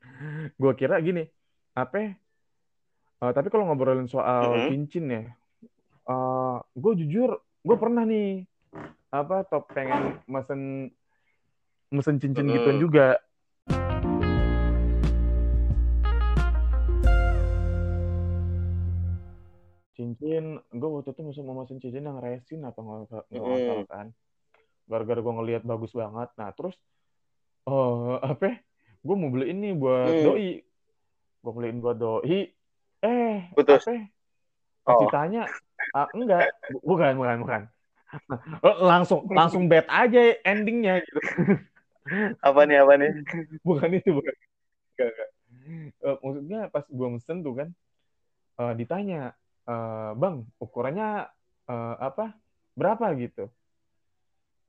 Gua 0.54 0.78
kira 0.78 1.02
gini, 1.02 1.26
apa? 1.74 2.14
eh, 3.20 3.32
tapi 3.34 3.50
kalau 3.50 3.66
ngobrolin 3.66 4.06
soal 4.06 4.46
Mm-mm. 4.46 4.70
cincin 4.70 5.04
ya, 5.10 5.22
eh 6.06 6.56
gue 6.78 6.92
jujur, 7.02 7.42
gue 7.66 7.76
pernah 7.76 8.06
nih 8.06 8.46
apa 9.10 9.42
top 9.50 9.66
pengen 9.74 10.22
mesen 10.30 10.94
mesen 11.90 12.22
cincin 12.22 12.46
Mm-mm. 12.46 12.56
gituan 12.62 12.78
juga. 12.78 13.18
Cincin, 20.00 20.56
gue 20.72 20.88
waktu 20.88 21.12
itu 21.12 21.20
musim 21.20 21.44
mau 21.44 21.60
mesen 21.60 21.76
cincin 21.76 22.08
yang 22.08 22.16
resin 22.24 22.64
apa 22.64 22.80
nggak 22.80 23.28
nggak 23.28 23.84
kan. 23.84 24.06
Gara-gara 24.88 25.20
gue 25.20 25.34
ngelihat 25.36 25.62
bagus 25.68 25.92
banget. 25.92 26.32
Nah 26.40 26.48
terus, 26.56 26.72
oh 27.68 28.16
apa? 28.16 28.64
Gue 29.04 29.16
mau 29.20 29.28
beli 29.28 29.52
ini 29.52 29.76
buat 29.76 30.08
Hmm. 30.08 30.24
doi. 30.24 30.64
Gue 31.44 31.52
beliin 31.52 31.84
buat 31.84 32.00
doi. 32.00 32.48
Eh, 33.00 33.36
Putus. 33.52 33.84
apa? 33.84 34.08
Pas 34.80 34.96
Oh. 34.96 35.00
ditanya, 35.04 35.44
ah, 35.92 36.08
enggak, 36.16 36.48
Bu- 36.72 36.96
bukan, 36.96 37.12
bukan, 37.20 37.36
bukan. 37.44 37.62
Langsung, 38.80 39.28
langsung 39.28 39.68
bad 39.68 39.84
aja 39.84 40.40
endingnya 40.48 41.04
gitu. 41.04 41.20
apa 42.40 42.60
nih 42.64 42.80
apa 42.80 42.92
nih 42.96 43.10
Bukan 43.60 43.88
itu, 44.00 44.16
bukan. 44.16 44.32
Enggak, 44.96 45.08
enggak. 45.12 45.28
Eh, 46.00 46.16
maksudnya 46.24 46.60
pas 46.72 46.84
gue 46.88 47.08
mesen 47.12 47.44
tuh 47.44 47.52
kan, 47.54 47.68
eh, 48.56 48.72
ditanya, 48.80 49.36
eh, 49.70 50.10
bang, 50.18 50.36
ukurannya 50.58 51.08
eh, 51.70 51.94
apa? 52.02 52.34
Berapa 52.74 53.06
gitu? 53.14 53.46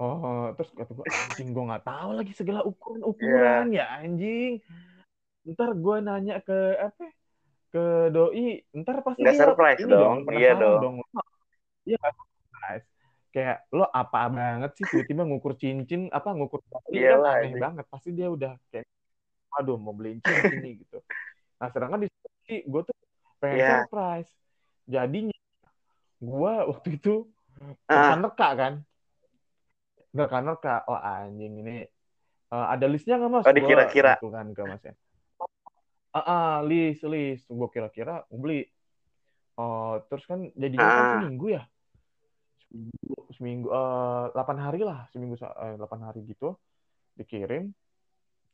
Oh, 0.01 0.49
terus 0.57 0.73
kata 0.73 0.91
gue, 0.97 1.05
anjing 1.05 1.53
gue 1.53 1.61
nggak 1.69 1.85
tahu 1.85 2.09
lagi 2.17 2.33
segala 2.33 2.65
ukuran 2.65 3.01
ukuran 3.05 3.69
ya 3.69 3.85
anjing. 4.01 4.57
Ntar 5.45 5.77
gue 5.77 5.95
nanya 6.01 6.41
ke 6.41 6.57
apa? 6.81 7.05
Ke 7.69 8.09
doi, 8.09 8.65
ntar 8.73 9.05
pasti 9.05 9.21
Nggak 9.21 9.35
dia 9.37 9.45
surprise 9.45 9.79
ini 9.85 9.93
dong, 9.93 10.17
iya 10.33 10.51
penasaran 10.57 10.97
Iya 11.85 11.95
nggak 12.01 12.13
surprise. 12.17 12.85
Kayak 13.31 13.57
lo 13.71 13.85
apa 13.93 14.19
banget 14.27 14.71
sih 14.75 14.85
tiba-tiba 14.89 15.21
ngukur 15.23 15.53
cincin 15.55 16.09
apa 16.09 16.29
ngukur 16.33 16.59
doi 16.65 16.81
kan 16.97 17.21
aneh 17.37 17.53
anjing. 17.53 17.61
banget. 17.61 17.85
Pasti 17.93 18.09
dia 18.11 18.27
udah 18.27 18.57
kayak, 18.73 18.89
aduh 19.53 19.77
mau 19.77 19.93
beliin 19.93 20.17
cincin 20.17 20.59
nih 20.65 20.73
gitu. 20.81 20.97
Nah 21.61 21.69
sedangkan 21.69 22.01
di 22.03 22.07
sini 22.09 22.65
gue 22.65 22.81
tuh 22.89 22.95
pengen 23.37 23.57
Iya. 23.61 23.69
surprise. 23.85 24.31
Jadinya 24.87 25.35
gue 26.21 26.53
waktu 26.69 26.89
itu 26.97 27.25
Ah, 27.85 28.17
nerka 28.17 28.49
kan? 28.57 28.73
Nerka-nerka 30.11 30.83
oh 30.89 30.97
anjing 30.97 31.61
ini 31.61 31.85
eh, 32.51 32.65
ada 32.73 32.85
listnya 32.89 33.21
nggak 33.21 33.31
mas? 33.31 33.45
Oh, 33.45 33.53
dikira-kira. 33.53 34.17
Gua 34.17 34.21
gitu 34.21 34.27
kan 34.33 34.45
ke 34.51 34.61
masnya 34.65 34.93
ah 36.11 36.27
ah, 36.27 36.53
list 36.67 37.07
list. 37.07 37.47
Gue 37.47 37.71
kira-kira 37.71 38.27
gua 38.27 38.39
beli. 38.39 38.67
Oh 39.55 39.99
terus 40.11 40.27
kan 40.27 40.43
jadinya 40.55 40.89
kan 40.91 41.05
Ah. 41.07 41.11
seminggu 41.15 41.47
ya? 41.55 41.63
Seminggu 42.67 43.15
seminggu 43.35 43.67
eh, 43.71 44.25
8 44.35 44.57
hari 44.59 44.81
lah 44.83 45.07
seminggu 45.15 45.39
eh, 45.39 45.75
8 45.79 46.01
hari 46.03 46.19
gitu 46.27 46.55
dikirim. 47.15 47.71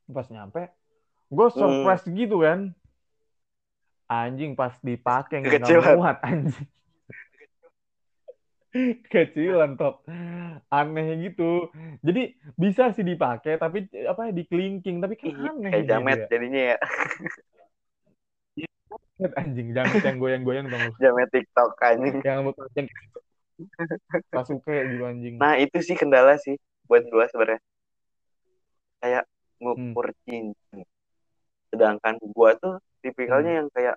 Pas 0.07 0.29
nyampe 0.29 0.69
gue 1.27 1.47
Hmm. 1.51 1.59
surprise 1.59 2.05
gitu 2.07 2.39
kan 2.39 2.71
anjing 4.07 4.55
pas 4.55 4.73
dipakai 4.79 5.43
nggak 5.43 5.67
muat 5.95 6.17
anjing. 6.23 6.67
Kecilan 9.09 9.73
top. 9.79 10.05
Aneh 10.69 11.17
gitu. 11.23 11.71
Jadi 12.03 12.35
bisa 12.53 12.93
sih 12.93 13.01
dipakai 13.01 13.57
tapi 13.57 13.87
apa 14.05 14.29
dikelingking. 14.29 15.01
Tapi 15.01 15.13
kan 15.17 15.27
Ih, 15.27 15.35
aneh 15.35 15.71
kayak 15.71 15.83
gitu 15.83 15.91
jamet 15.91 16.17
ya. 16.19 16.27
jadinya 16.29 16.61
ya. 16.75 16.77
Anjing. 19.39 19.67
Jamet 19.73 20.01
yang 20.05 20.17
goyang-goyang 20.21 20.65
dong 20.69 20.93
jamet 21.01 21.29
TikTok 21.33 21.73
anjing. 21.81 22.21
Yang 22.21 22.35
rambut 22.37 22.53
panjang 22.53 22.85
gitu. 22.85 23.19
Sasuke 24.29 24.75
gitu 24.93 25.03
anjing. 25.09 25.35
Nah 25.41 25.57
itu 25.57 25.77
sih 25.81 25.97
kendala 25.97 26.37
sih 26.37 26.59
buat 26.85 27.01
gua 27.09 27.25
sebenarnya. 27.31 27.61
Kayak 29.01 29.23
Hmm. 29.57 29.89
ngukur 29.89 30.13
cincin. 30.21 30.85
Sedangkan 31.73 32.21
gua 32.29 32.53
tuh 32.61 32.77
tipikalnya 33.07 33.63
yang 33.63 33.67
kayak 33.71 33.95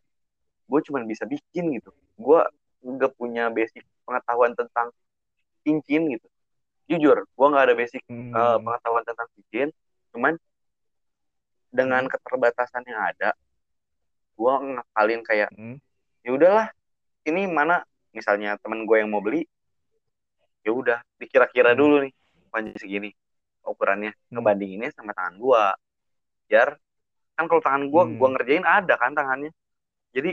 gua 0.70 0.80
cuma 0.86 1.02
bisa 1.02 1.26
bikin 1.26 1.74
gitu 1.74 1.90
gua 2.14 2.46
nggak 2.80 3.12
punya 3.18 3.50
basic 3.50 3.82
pengetahuan 4.06 4.54
tentang 4.54 4.94
cincin 5.66 6.14
gitu 6.14 6.26
jujur 6.86 7.26
gua 7.34 7.46
nggak 7.50 7.64
ada 7.70 7.74
basic 7.74 8.02
Hmm. 8.06 8.30
eh, 8.30 8.58
pengetahuan 8.62 9.02
tentang 9.02 9.26
cincin 9.34 9.68
cuman 10.14 10.34
dengan 11.70 12.06
Hmm. 12.06 12.12
keterbatasan 12.12 12.82
yang 12.86 12.98
ada 12.98 13.30
gua 14.34 14.58
ngakalin 14.58 15.22
kayak 15.22 15.50
Hmm. 15.54 15.78
ya 16.22 16.30
udahlah 16.34 16.66
ini 17.26 17.46
mana 17.46 17.82
misalnya 18.10 18.58
temen 18.58 18.82
gue 18.88 18.96
yang 18.98 19.10
mau 19.12 19.22
beli 19.22 19.46
ya 20.66 20.74
udah 20.74 20.98
dikira-kira 21.16 21.72
Hmm. 21.72 21.78
dulu 21.78 21.94
nih 22.02 22.12
panjang 22.50 22.78
segini 22.80 23.10
ukurannya 23.62 24.10
Hmm. 24.10 24.40
ngebandinginnya 24.40 24.90
sama 24.96 25.14
tangan 25.14 25.38
gua 25.38 25.76
biar 26.50 26.74
kan 27.40 27.46
kalau 27.50 27.62
tangan 27.66 27.84
gua 27.92 28.02
Hmm. 28.02 28.18
gua 28.18 28.28
ngerjain 28.36 28.66
ada 28.76 28.94
kan 29.02 29.12
tangannya 29.18 29.50
jadi 30.16 30.30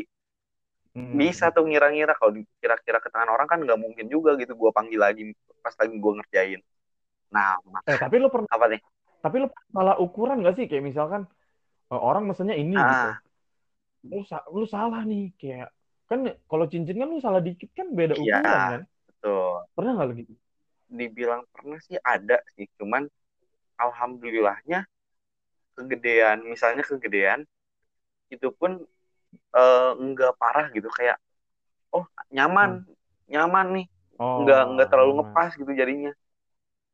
Hmm. 0.95 1.17
bisa 1.21 1.45
tuh 1.55 1.63
ngira-ngira 1.67 2.13
kalau 2.19 2.31
kira-kira 2.61 2.99
ke 3.03 3.09
tangan 3.13 3.29
orang 3.35 3.47
kan 3.51 3.59
nggak 3.63 3.79
mungkin 3.79 4.05
juga 4.13 4.29
gitu 4.41 4.53
gue 4.61 4.71
panggil 4.77 4.99
lagi 5.05 5.21
pas 5.63 5.75
lagi 5.79 5.95
gue 6.03 6.11
ngerjain 6.19 6.59
nah 7.35 7.57
Eh, 7.89 7.97
tapi 8.01 8.15
lu 8.21 8.27
pernah 8.33 8.51
apa 8.57 8.65
nih 8.71 8.81
tapi 9.23 9.35
lu 9.43 9.47
salah 9.75 9.95
ukuran 10.05 10.37
gak 10.45 10.55
sih 10.57 10.65
kayak 10.69 10.83
misalkan 10.89 11.21
eh, 11.93 12.01
orang 12.09 12.23
mesennya 12.29 12.55
ini 12.63 12.77
gitu. 12.91 13.07
ah 13.07 13.21
Lu 14.11 14.19
sa- 14.29 14.47
lu 14.57 14.65
salah 14.75 15.01
nih 15.11 15.23
kayak 15.41 15.67
kan 16.09 16.19
kalau 16.49 16.65
cincin 16.71 16.97
kan 17.01 17.09
lu 17.13 17.19
salah 17.25 17.41
dikit 17.47 17.69
kan 17.77 17.87
beda 17.99 18.15
Iya. 18.15 18.35
ukuran 18.35 18.61
kan? 18.71 18.81
betul 19.07 19.67
Pernah 19.75 19.91
nggak 19.95 20.07
lu 20.09 20.13
gitu? 20.21 20.33
dibilang 20.99 21.41
pernah 21.53 21.79
sih 21.87 21.97
ada 22.13 22.37
sih 22.55 22.67
cuman 22.79 23.03
alhamdulillahnya 23.85 24.79
kegedean 25.77 26.37
misalnya 26.53 26.83
kegedean 26.89 27.39
itu 28.33 28.47
pun 28.59 28.71
eh, 29.57 29.89
nggak 30.07 30.31
parah 30.41 30.67
gitu 30.75 30.89
kayak 30.97 31.17
oh 31.95 32.05
nyaman 32.35 32.71
nyaman 33.33 33.67
nih 33.75 33.85
Oh, 34.19 34.25
nggak 34.41 34.61
nggak 34.73 34.87
terlalu 34.91 35.11
ngepas 35.19 35.51
gitu 35.61 35.71
jadinya 35.81 36.11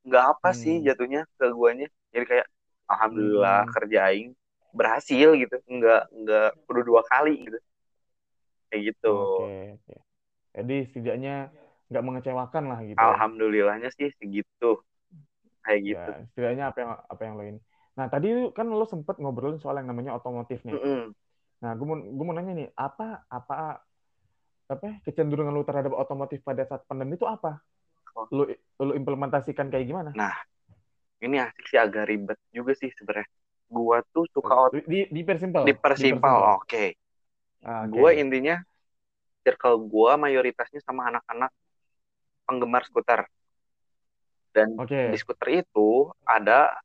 nggak 0.08 0.24
apa 0.34 0.50
sih 0.62 0.76
Hmm. 0.76 0.88
jatuhnya 0.88 1.20
ke 1.40 1.46
guanya 1.60 1.88
jadi 2.14 2.26
kayak 2.32 2.48
alhamdulillah 2.92 3.58
Hmm. 3.58 3.74
kerja 3.76 3.98
aing 4.10 4.30
berhasil 4.78 5.30
gitu 5.42 5.56
nggak 5.76 6.02
nggak 6.22 6.46
perlu 6.68 6.82
dua 6.90 7.02
kali 7.12 7.32
gitu 7.46 7.60
kayak 8.70 8.82
gitu 8.92 9.08
Oke, 9.16 9.44
oke. 9.76 9.94
Jadi 10.56 10.74
setidaknya 10.90 11.32
nggak 11.90 12.06
mengecewakan 12.08 12.64
lah 12.72 12.80
gitu. 12.92 13.06
ya. 13.14 13.18
alhamdulillahnya 13.18 13.90
sih 13.98 14.10
segitu 14.20 14.66
kayak 15.64 15.82
gitu 15.90 16.10
Ya, 16.14 16.24
setidaknya 16.32 16.64
apa 16.72 16.78
yang 16.84 16.92
apa 17.14 17.22
yang 17.28 17.34
lo 17.40 17.44
ini. 17.52 17.60
Nah, 17.94 18.08
tadi 18.10 18.28
kan 18.58 18.66
lo 18.70 18.86
sempet 18.90 19.22
ngobrolin 19.22 19.62
soal 19.62 19.78
yang 19.78 19.90
namanya 19.90 20.18
otomotif 20.18 20.66
nih. 20.66 20.74
Mm-mm. 20.74 21.14
Nah, 21.62 21.72
gue 21.78 21.86
mau 21.86 21.98
gue 21.98 22.26
mau 22.26 22.36
nanya 22.36 22.54
nih, 22.58 22.68
apa 22.74 23.24
apa 23.30 23.84
apa 24.68 24.88
kecenderungan 25.06 25.54
lu 25.54 25.62
terhadap 25.68 25.94
otomotif 25.94 26.42
pada 26.42 26.66
saat 26.66 26.82
pandemi 26.90 27.16
itu 27.16 27.28
apa? 27.30 27.62
Oh. 28.18 28.26
Lu 28.34 28.44
lu 28.82 28.94
implementasikan 28.98 29.70
kayak 29.70 29.86
gimana? 29.90 30.12
ini 31.24 31.40
asik 31.40 31.66
sih 31.72 31.80
agak 31.80 32.12
ribet 32.12 32.36
juga 32.52 32.76
sih 32.76 32.92
sebenarnya 32.92 33.28
gua 33.72 34.04
tuh 34.12 34.28
suka 34.36 34.54
ot- 34.68 34.76
Di 34.84 35.08
di 35.08 35.22
persimpel. 35.24 35.64
dipersimpel 35.72 36.38
oke 36.60 36.86
Ah, 37.64 37.88
oke. 37.88 37.96
gua 37.96 38.12
intinya 38.12 38.60
circle 39.48 39.88
gua 39.88 40.20
mayoritasnya 40.20 40.84
sama 40.84 41.08
anak-anak 41.08 41.52
penggemar 42.44 42.84
skuter 42.84 43.24
dan 44.52 44.76
Oke. 44.78 45.16
di 45.16 45.18
skuter 45.18 45.64
itu 45.64 46.12
ada 46.28 46.76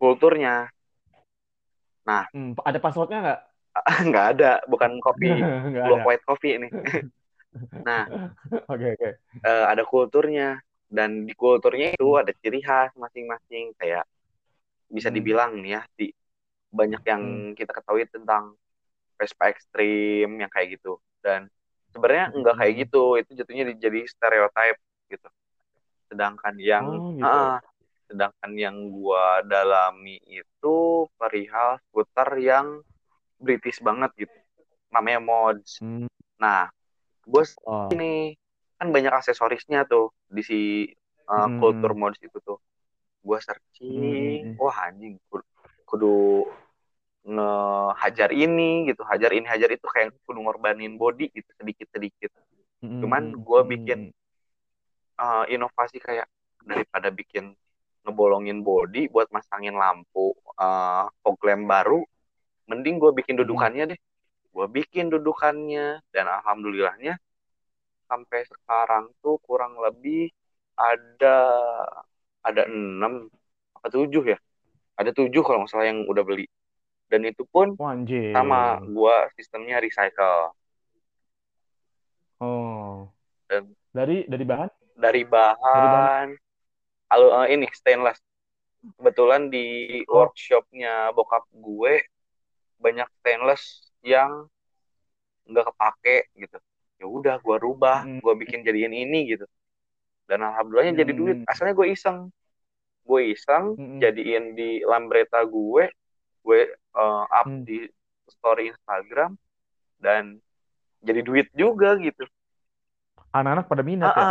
kulturnya 0.00 0.68
Hmm, 2.06 2.54
ada 2.62 2.78
passwordnya 2.78 3.18
nggak? 3.24 3.40
nggak 4.08 4.26
ada 4.36 4.50
bukan 4.72 4.92
kopi 5.04 5.28
Nggak 5.72 5.84
ada. 5.84 6.02
white 6.06 6.24
coffee 6.24 6.56
ini 6.56 6.68
nah 7.88 8.08
Oke 8.66 8.98
oke. 8.98 9.08
eh, 9.46 9.64
ada 9.68 9.82
kulturnya 9.86 10.58
dan 10.90 11.26
di 11.28 11.34
kulturnya 11.34 11.92
itu 11.94 12.08
ada 12.18 12.32
ciri 12.40 12.62
khas 12.62 12.90
masing-masing 12.96 13.74
kayak 13.78 14.04
bisa 14.90 15.10
Hmm. 15.10 15.16
dibilang 15.18 15.50
nih 15.60 15.72
ya 15.76 15.82
di 15.98 16.06
banyak 16.72 17.02
yang 17.06 17.22
kita 17.58 17.72
ketahui 17.74 18.04
tentang 18.10 18.54
Vespa 19.18 19.48
ekstrim 19.50 20.28
yang 20.40 20.50
kayak 20.52 20.78
gitu 20.78 20.98
dan 21.24 21.48
sebenarnya 21.94 22.26
enggak 22.36 22.54
kayak 22.60 22.72
Hmm. 22.74 22.82
gitu 22.86 23.02
itu 23.20 23.30
jatuhnya 23.38 23.64
di- 23.72 23.80
jadi 23.80 24.00
stereotype 24.08 24.78
gitu 25.10 25.28
sedangkan 26.10 26.54
yang 26.60 26.86
Oh, 26.86 27.10
gitu. 27.18 27.26
ah, 27.26 27.58
sedangkan 28.08 28.52
yang 28.54 28.76
gua 28.94 29.42
dalami 29.46 30.18
itu 30.26 30.76
perihal 31.18 31.78
skuter 31.90 32.30
yang 32.40 32.66
British 33.38 33.78
banget 33.82 34.10
gitu 34.16 34.36
namanya 34.94 35.20
mods 35.20 35.82
Hmm. 35.82 36.08
nah 36.40 36.70
gue 37.26 37.42
Oh. 37.66 37.90
ini 37.92 38.36
kan 38.78 38.88
banyak 38.94 39.12
aksesorisnya 39.12 39.84
tuh 39.88 40.12
di 40.30 40.42
si 40.44 40.60
uh, 41.28 41.48
Hmm. 41.48 41.58
kultur 41.60 41.92
mods 41.98 42.18
itu 42.22 42.38
tuh 42.44 42.58
gue 43.26 43.38
searching 43.42 44.54
Hmm. 44.54 44.60
wah 44.62 44.76
anjing 44.86 45.18
kudu, 45.28 45.44
kudu 45.88 46.14
ngehajar 47.26 48.30
ini 48.30 48.86
gitu 48.86 49.02
hajar 49.02 49.34
ini 49.34 49.46
hajar 49.50 49.70
itu 49.74 49.86
kayak 49.90 50.14
kudu 50.26 50.38
ngorbanin 50.46 50.94
body 50.94 51.26
gitu 51.34 51.50
sedikit 51.58 51.90
sedikit 51.90 52.30
Hmm, 52.82 53.00
cuman 53.02 53.22
hmm, 53.34 53.42
gua 53.42 53.60
hmm, 53.66 53.70
bikin 53.72 54.00
uh, 55.18 55.44
inovasi 55.50 55.98
kayak 55.98 56.30
daripada 56.62 57.08
bikin 57.10 57.56
ngebolongin 58.06 58.62
body 58.62 59.10
buat 59.10 59.26
masangin 59.34 59.74
lampu 59.74 60.30
uh, 60.56 61.10
fog 61.20 61.36
lamp 61.42 61.66
baru 61.66 62.00
mending 62.70 63.02
gue 63.02 63.10
bikin 63.12 63.34
dudukannya 63.36 63.90
deh 63.90 64.00
gue 64.54 64.66
bikin 64.70 65.10
dudukannya 65.10 66.00
dan 66.14 66.24
alhamdulillahnya 66.30 67.18
sampai 68.06 68.46
sekarang 68.46 69.10
tuh 69.18 69.42
kurang 69.42 69.74
lebih 69.76 70.30
ada 70.78 71.36
ada 72.40 72.62
enam 72.70 73.26
apa 73.74 73.88
tujuh 73.90 74.22
ya 74.32 74.38
ada 74.94 75.10
tujuh 75.10 75.42
kalau 75.42 75.66
nggak 75.66 75.70
salah 75.74 75.90
yang 75.90 76.06
udah 76.06 76.22
beli 76.22 76.46
dan 77.10 77.26
itu 77.26 77.42
pun 77.46 77.74
Wah, 77.78 77.92
anjing. 77.94 78.30
sama 78.30 78.78
gua 78.86 79.26
sistemnya 79.34 79.82
recycle 79.82 80.54
Oh. 82.36 83.08
Dan- 83.48 83.72
dari 83.96 84.28
dari 84.28 84.44
bahan? 84.44 84.68
dari 84.96 85.22
bahan 85.24 86.28
Halo, 87.06 87.30
eh, 87.46 87.54
ini 87.54 87.66
stainless 87.70 88.18
kebetulan 88.98 89.50
di 89.50 89.98
Oh. 90.06 90.26
workshopnya 90.26 91.10
bokap 91.10 91.42
gue 91.50 92.06
banyak 92.78 93.08
stainless 93.18 93.90
yang 94.02 94.46
nggak 95.46 95.66
kepake 95.74 96.16
gitu 96.38 96.58
ya 96.98 97.06
udah 97.06 97.34
gue 97.42 97.56
rubah 97.58 98.06
Hmm. 98.06 98.18
gue 98.22 98.34
bikin 98.42 98.62
jadiin 98.62 98.94
ini 98.94 99.34
gitu 99.34 99.46
dan 100.30 100.42
alhamdulillahnya 100.42 101.02
jadi 101.02 101.12
Hmm. 101.14 101.20
duit 101.22 101.38
asalnya 101.46 101.74
gue 101.74 101.88
iseng 101.94 102.30
gue 103.06 103.20
iseng 103.34 103.74
Hmm. 103.74 103.98
jadiin 104.02 104.54
di 104.54 104.82
lambretta 104.86 105.42
gue 105.46 105.90
gue 106.46 106.60
uh, 106.94 107.24
up 107.26 107.46
Hmm. 107.46 107.62
di 107.66 107.86
story 108.30 108.70
Instagram 108.70 109.34
dan 109.98 110.38
jadi 111.02 111.22
duit 111.26 111.50
juga 111.54 111.94
gitu 111.98 112.26
Anak-anak 113.34 113.66
pada 113.68 113.82
minat 113.84 114.10
Ah, 114.10 114.16
ya? 114.16 114.26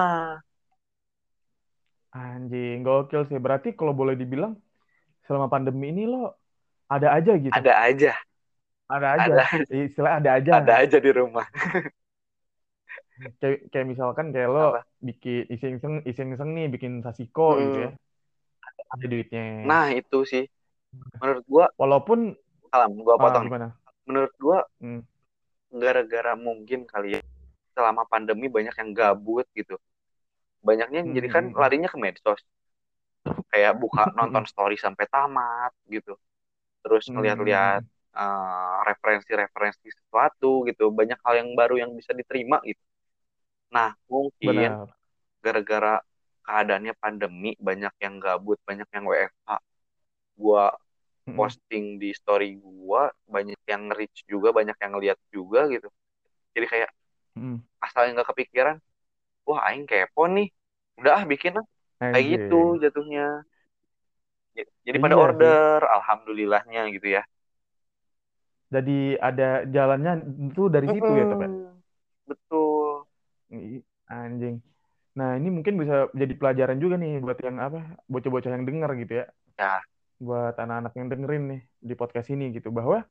Ah. 2.15 2.36
Anjing, 2.39 2.82
gokil 2.88 3.21
sih. 3.30 3.38
Berarti 3.38 3.75
kalau 3.75 3.91
boleh 3.91 4.15
dibilang 4.15 4.56
selama 5.28 5.47
pandemi 5.51 5.91
ini 5.91 6.04
lo 6.08 6.38
ada 6.88 7.08
aja 7.17 7.34
gitu. 7.36 7.51
ada 7.51 7.73
aja 7.82 8.13
Ada 8.86 9.08
aja. 9.17 9.34
ada 9.41 9.43
Istilah 9.73 10.12
ada 10.21 10.30
aja. 10.38 10.51
ada 10.62 10.73
aja 10.86 10.97
di 11.01 11.12
rumah 11.12 11.45
Kayak, 13.39 13.71
kayak 13.71 13.88
misalkan 13.88 14.36
kayak 14.36 14.49
lo 14.51 14.75
Apa? 14.75 14.82
bikin 14.99 15.47
iseng-iseng 15.47 15.93
iseng-iseng 16.04 16.49
nih 16.51 16.67
bikin 16.67 16.99
sasiko 16.99 17.56
Hmm. 17.56 17.63
gitu 17.63 17.78
ya. 17.80 17.89
Ada 18.91 19.06
duitnya. 19.08 19.43
nah 19.65 19.86
itu 19.91 20.17
sih 20.28 20.43
menurut 21.19 21.43
gue 21.47 21.65
Walaupun 21.80 22.19
kalam 22.69 22.91
gue 22.91 23.15
ah, 23.15 23.19
potong 23.19 23.45
gimana? 23.47 23.67
menurut 24.06 24.34
gue 24.36 24.58
Hmm. 24.84 25.01
gara-gara 25.71 26.34
mungkin 26.38 26.84
kali 26.88 27.19
ya 27.19 27.21
selama 27.75 28.04
pandemi 28.08 28.47
banyak 28.47 28.75
yang 28.75 28.91
gabut 28.95 29.47
gitu 29.56 29.75
banyaknya 30.69 31.01
Hmm, 31.04 31.17
jadi 31.17 31.28
kan 31.36 31.43
hmm, 31.43 31.54
hmm. 31.56 31.62
larinya 31.62 31.89
ke 31.93 31.97
medsos 32.06 32.41
kayak 33.51 33.73
buka 33.82 34.01
nonton 34.17 34.43
story 34.51 34.75
sampai 34.86 35.06
tamat 35.13 35.71
gitu 35.93 36.13
terus 36.84 37.06
Hmm. 37.08 37.15
ngeliat-liat 37.15 37.84
eh, 38.19 38.75
referensi-referensi 38.89 39.88
sesuatu 39.99 40.65
gitu 40.69 40.84
banyak 40.99 41.19
hal 41.25 41.34
yang 41.41 41.49
baru 41.60 41.75
yang 41.84 41.91
bisa 41.99 42.12
diterima 42.19 42.58
gitu 42.69 42.82
nah 43.75 43.89
mungkin 44.12 44.69
Benar. 44.71 44.95
gara-gara 45.45 46.01
keadaannya 46.47 46.93
pandemi 47.04 47.51
banyak 47.60 47.93
yang 48.06 48.15
gabut 48.23 48.60
banyak 48.69 48.88
yang 48.95 49.06
WFH 49.10 49.49
gua 50.39 50.63
Mm-mm. 51.28 51.56
posting 51.60 51.86
di 52.01 52.12
story 52.15 52.58
gua 52.62 53.12
banyak 53.30 53.60
yang 53.71 53.84
reach 53.97 54.23
juga 54.30 54.49
banyak 54.56 54.78
yang 54.84 54.93
lihat 55.04 55.19
juga 55.36 55.67
gitu 55.73 55.89
jadi 56.56 56.67
kayak 56.73 56.89
Mm-mm. 57.38 57.63
asal 57.86 58.04
nggak 58.13 58.28
kepikiran 58.32 58.78
wah 59.48 59.60
aing 59.70 59.86
kepo 59.90 60.22
nih 60.36 60.48
udah 61.00 61.12
ah 61.20 61.24
bikin 61.32 61.54
lah 61.58 61.66
kayak 62.12 62.26
gitu 62.34 62.56
jatuhnya 62.82 63.46
jadi 64.88 64.98
pada 65.04 65.16
Iya 65.16 65.20
sih. 65.20 65.26
order 65.26 65.80
alhamdulillahnya 65.96 66.82
gitu 66.96 67.08
ya 67.20 67.24
Jadi 68.74 69.16
ada 69.22 69.64
jalannya 69.76 70.14
itu 70.52 70.62
dari 70.74 70.88
situ 70.90 71.12
ya, 71.16 71.26
Tep, 71.30 71.40
ya? 71.40 71.50
Betul 72.28 73.06
Anjing. 74.10 74.56
Nah, 75.16 75.30
ini 75.40 75.48
mungkin 75.50 75.80
bisa 75.82 76.12
jadi 76.12 76.34
pelajaran 76.36 76.78
juga 76.84 76.96
nih 77.00 77.24
buat 77.24 77.40
yang 77.40 77.58
apa, 77.62 77.80
bocah-bocah 78.12 78.52
yang 78.52 78.66
denger 78.68 78.90
gitu 79.06 79.14
ya. 79.24 79.26
Ya. 79.58 79.80
Buat 80.20 80.56
anak-anak 80.60 80.94
yang 81.00 81.08
dengerin 81.12 81.44
nih 81.52 81.62
di 81.80 81.94
podcast 81.96 82.28
ini 82.34 82.52
gitu 82.58 82.70
bahwa 82.74 83.04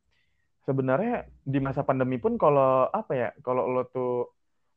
sebenarnya 0.66 1.29
di 1.44 1.59
masa 1.62 1.83
pandemi 1.88 2.16
pun 2.20 2.37
kalau 2.40 2.88
apa 2.90 3.12
ya, 3.14 3.29
kalau 3.47 3.68
lo 3.70 3.83
tuh 3.88 4.33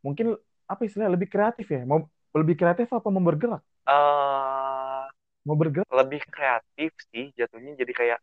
mungkin 0.06 0.38
apa 0.72 0.82
istilahnya 0.86 1.14
lebih 1.18 1.30
kreatif 1.34 1.66
ya, 1.76 1.80
mau 1.92 2.00
lebih 2.40 2.56
kreatif 2.60 2.88
apa 2.98 3.08
mau 3.16 3.24
bergerak? 3.30 3.62
eh 3.94 5.06
Mau 5.46 5.56
bergerak? 5.58 5.88
lebih 6.00 6.22
kreatif 6.36 6.92
sih 7.12 7.26
jatuhnya 7.40 7.74
jadi 7.82 7.94
kayak 8.00 8.20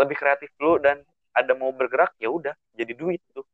lebih 0.00 0.16
kreatif 0.20 0.50
dulu 0.60 0.74
dan 0.86 0.96
ada 1.40 1.52
mau 1.60 1.72
bergerak 1.80 2.12
ya 2.22 2.28
udah 2.38 2.54
jadi 2.78 2.92
duit 3.00 3.20
tuh 3.36 3.46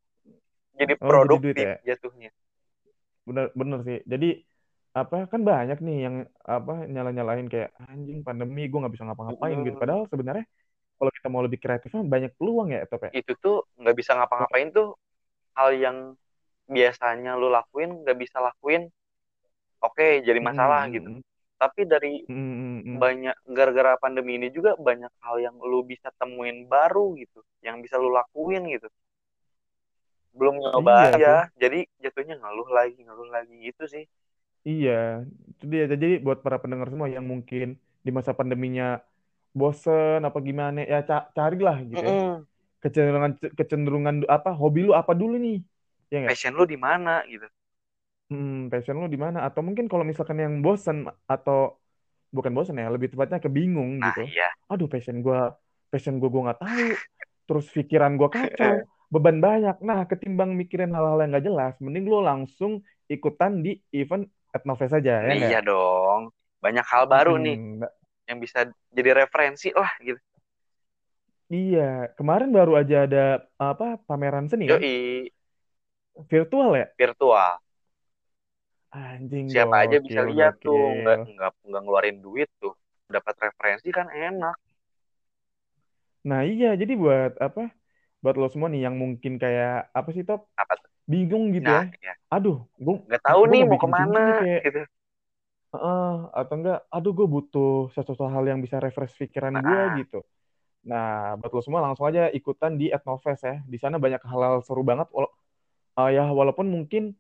jadi 0.81 0.94
Oh, 1.01 1.14
jadi 1.23 1.37
produktif 1.37 1.55
duit 1.55 1.57
ya? 1.59 1.81
jatuhnya 1.88 2.31
Bener, 3.29 3.44
bener 3.61 3.79
sih. 3.88 3.99
Jadi 4.12 4.27
apa 5.01 5.16
kan 5.33 5.40
banyak 5.51 5.79
nih 5.87 5.96
yang 6.07 6.16
apa 6.55 6.73
nyala-nyalain 6.94 7.46
kayak 7.53 7.70
anjing 7.90 8.18
pandemi 8.27 8.61
gue 8.70 8.79
nggak 8.81 8.94
bisa 8.94 9.07
ngapa-ngapain 9.07 9.59
gitu. 9.66 9.77
Mm-mm. 9.77 9.83
Padahal 9.83 10.03
sebenarnya 10.12 10.44
kalau 10.99 11.12
kita 11.16 11.29
mau 11.35 11.42
lebih 11.46 11.61
kreatif 11.64 11.90
kan 11.96 12.05
banyak 12.14 12.33
peluang 12.38 12.68
ya, 12.77 12.81
Top 12.92 13.03
ya. 13.09 13.12
itu 13.18 13.33
tuh 13.42 13.57
nggak 13.81 13.96
bisa 13.99 14.12
ngapa-ngapain 14.18 14.68
tuh 14.77 14.87
hal 15.59 15.70
yang 15.85 15.99
biasanya 16.76 17.30
lu 17.40 17.48
lakuin 17.56 17.90
nggak 18.02 18.18
bisa 18.22 18.38
lakuin 18.46 18.83
oke 19.87 20.06
jadi 20.26 20.40
masalah 20.48 20.83
Mm, 20.83 20.96
gitu 20.96 21.09
mm, 21.16 21.22
tapi 21.61 21.80
dari 21.92 22.12
mm, 22.28 22.35
mm, 22.37 22.80
mm, 22.85 22.87
mm. 22.87 23.04
banyak 23.04 23.37
gara-gara 23.56 23.92
pandemi 24.04 24.33
ini 24.40 24.48
juga 24.56 24.72
banyak 24.88 25.12
hal 25.24 25.37
yang 25.46 25.56
lu 25.70 25.80
bisa 25.92 26.09
temuin 26.20 26.59
baru 26.74 27.06
gitu 27.22 27.40
yang 27.66 27.76
bisa 27.85 27.96
lu 28.02 28.11
lakuin 28.18 28.62
gitu 28.74 28.88
belum 30.38 30.54
nyoba 30.62 30.92
Iya 30.92 31.11
aja 31.11 31.26
tuh. 31.26 31.38
jadi 31.62 31.78
jatuhnya 32.02 32.35
ngeluh 32.40 32.68
lagi 32.76 32.98
ngeluh 33.06 33.28
lagi 33.35 33.54
gitu 33.66 33.83
sih 33.94 34.04
Iya, 34.68 34.90
itu 35.50 35.64
dia. 35.72 35.83
Jadi 35.92 36.06
buat 36.24 36.38
para 36.44 36.56
pendengar 36.62 36.88
semua 36.92 37.09
yang 37.16 37.24
mungkin 37.33 37.66
di 38.06 38.11
masa 38.16 38.33
pandeminya 38.38 38.85
bosen 39.59 40.18
apa 40.28 40.38
gimana 40.48 40.78
ya 40.92 40.98
ca- 41.09 41.28
carilah 41.38 41.76
gitu 41.90 42.04
ya. 42.11 42.14
Mm-mm. 42.16 42.46
Kecenderungan 42.83 43.33
kecenderungan 43.59 44.16
apa 44.37 44.50
hobi 44.61 44.78
lu 44.87 44.92
apa 45.00 45.12
dulu 45.20 45.35
nih? 45.44 45.56
Ya 46.11 46.18
nggak? 46.23 46.38
passion 46.40 46.53
lu 46.59 46.64
di 46.73 46.79
mana 46.87 47.14
gitu 47.33 47.46
Hmm, 48.31 48.70
passion 48.70 48.94
lu 49.03 49.07
di 49.14 49.18
mana? 49.25 49.38
Atau 49.46 49.61
mungkin 49.66 49.87
kalau 49.90 50.05
misalkan 50.11 50.38
yang 50.44 50.55
bosen 50.64 50.96
atau 51.27 51.57
bukan 52.37 52.53
bosen 52.57 52.77
ya, 52.83 52.87
lebih 52.94 53.09
tepatnya 53.12 53.38
kebingung 53.44 53.90
nah 54.01 54.12
gitu. 54.12 54.20
iya 54.29 54.49
Aduh, 54.70 54.87
passion 54.92 55.16
gua 55.27 55.38
passion 55.90 56.14
gua 56.20 56.29
gua 56.35 56.42
nggak 56.51 56.61
tahu. 56.64 56.87
Terus 57.46 57.66
pikiran 57.77 58.12
gua 58.20 58.31
kacau, 58.37 58.75
beban 59.14 59.38
banyak. 59.46 59.77
Nah, 59.88 60.01
ketimbang 60.11 60.51
mikirin 60.61 60.90
hal-hal 60.96 61.18
yang 61.23 61.31
nggak 61.35 61.46
jelas, 61.49 61.75
mending 61.85 62.05
lu 62.12 62.18
langsung 62.31 62.73
ikutan 63.14 63.53
di 63.64 63.70
event 63.99 64.25
Etnofest 64.55 64.94
aja 64.99 65.12
ya 65.31 65.35
iya 65.38 65.57
dong 65.68 66.23
banyak 66.64 66.85
hal 66.92 67.05
baru 67.12 67.31
nih 67.44 67.57
Hmm, 67.57 67.83
yang 68.29 68.38
bisa 68.44 68.59
jadi 68.96 69.11
referensi 69.27 69.68
lah 69.81 69.90
gitu 70.07 70.20
iya, 71.55 71.81
kemarin 72.16 72.49
baru 72.57 72.73
aja 72.81 72.94
ada 73.07 73.18
apa 73.66 73.85
pameran 74.09 74.46
seni 74.51 74.64
kan? 74.73 74.83
Virtual 76.16 76.77
ya? 76.77 76.87
virtual 76.99 77.59
Anjing 78.99 79.49
siapa 79.51 79.75
aja 79.85 79.96
bisa 80.07 80.20
gokil, 80.20 80.31
lihat 80.31 80.53
tuh 80.64 80.79
nggak 81.01 81.16
nggak 81.35 81.51
nggak 81.68 81.81
ngeluarin 81.85 82.18
duit 82.25 82.49
tuh 82.62 82.73
dapat 83.14 83.35
referensi 83.44 83.88
kan 83.99 84.07
enak 84.27 84.57
Nah, 86.29 86.40
iya, 86.51 86.66
jadi 86.81 86.92
buat 87.03 87.31
apa? 87.46 87.61
Buat 88.23 88.35
lo 88.40 88.46
semua 88.53 88.68
nih 88.73 88.83
yang 88.87 88.96
mungkin 89.03 89.33
kayak 89.42 89.70
apa 89.99 90.09
sih 90.16 90.25
Top? 90.29 90.40
apa 90.62 90.75
tuh 90.83 90.90
Bingung 91.12 91.44
gitu 91.57 91.68
nah 91.68 91.81
ya. 91.81 91.83
ya 92.07 92.14
Aduh, 92.35 92.57
gue 92.85 92.94
nggak 93.07 93.23
tahu 93.27 93.40
gue 93.44 93.53
nih 93.53 93.62
mau 93.68 93.79
ke 93.83 93.88
mana 93.96 94.20
kayak 94.38 94.61
gitu 94.66 94.81
Heeh, 95.75 96.07
atau 96.38 96.55
enggak, 96.59 96.79
aduh 96.94 97.12
gue 97.18 97.27
butuh 97.35 97.70
sesuatu 97.94 98.27
hal 98.35 98.42
yang 98.51 98.59
bisa 98.64 98.77
refresh 98.85 99.14
pikiran 99.23 99.55
gue 99.66 99.81
nah 99.85 99.94
gitu. 100.03 100.16
Nah, 100.90 101.37
buat 101.40 101.53
lo 101.57 101.61
semua 101.66 101.83
langsung 101.87 102.07
aja 102.11 102.23
ikutan 102.38 102.73
di 102.81 102.87
Etnofest 102.96 103.42
ya. 103.49 103.55
Di 103.73 103.79
sana 103.83 103.96
banyak 104.05 104.23
hal-hal 104.31 104.57
seru 104.66 104.83
banget. 104.90 105.09
Eh, 106.09 106.17
ya 106.17 106.25
walaupun 106.31 106.67
mungkin 106.71 107.13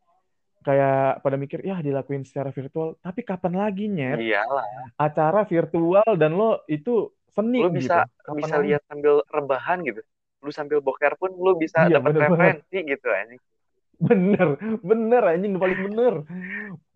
kayak 0.60 1.24
pada 1.24 1.36
mikir 1.40 1.64
ya 1.64 1.80
dilakuin 1.80 2.24
secara 2.24 2.52
virtual, 2.52 2.96
tapi 3.00 3.24
kapan 3.24 3.56
lagi 3.56 3.88
nyet 3.88 4.20
iyalah 4.20 4.64
acara 5.00 5.48
virtual 5.48 6.04
dan 6.20 6.36
lo 6.36 6.60
itu 6.68 7.08
seni 7.32 7.64
lu 7.64 7.72
gitu. 7.72 7.88
bisa 7.88 8.04
Kapan 8.20 8.36
bisa 8.36 8.54
lagi? 8.60 8.64
lihat 8.68 8.82
sambil 8.84 9.14
rebahan 9.32 9.78
gitu 9.88 10.00
lu 10.40 10.50
sambil 10.52 10.80
boker 10.80 11.16
pun 11.20 11.32
lu 11.36 11.56
bisa 11.56 11.84
Iya 11.88 12.00
dapat 12.00 12.16
referensi 12.16 12.76
gitu 12.80 13.08
anjing 13.08 13.40
Bener, 14.00 14.56
bener 14.80 15.22
anjing 15.28 15.60
paling 15.60 15.80
bener. 15.84 16.14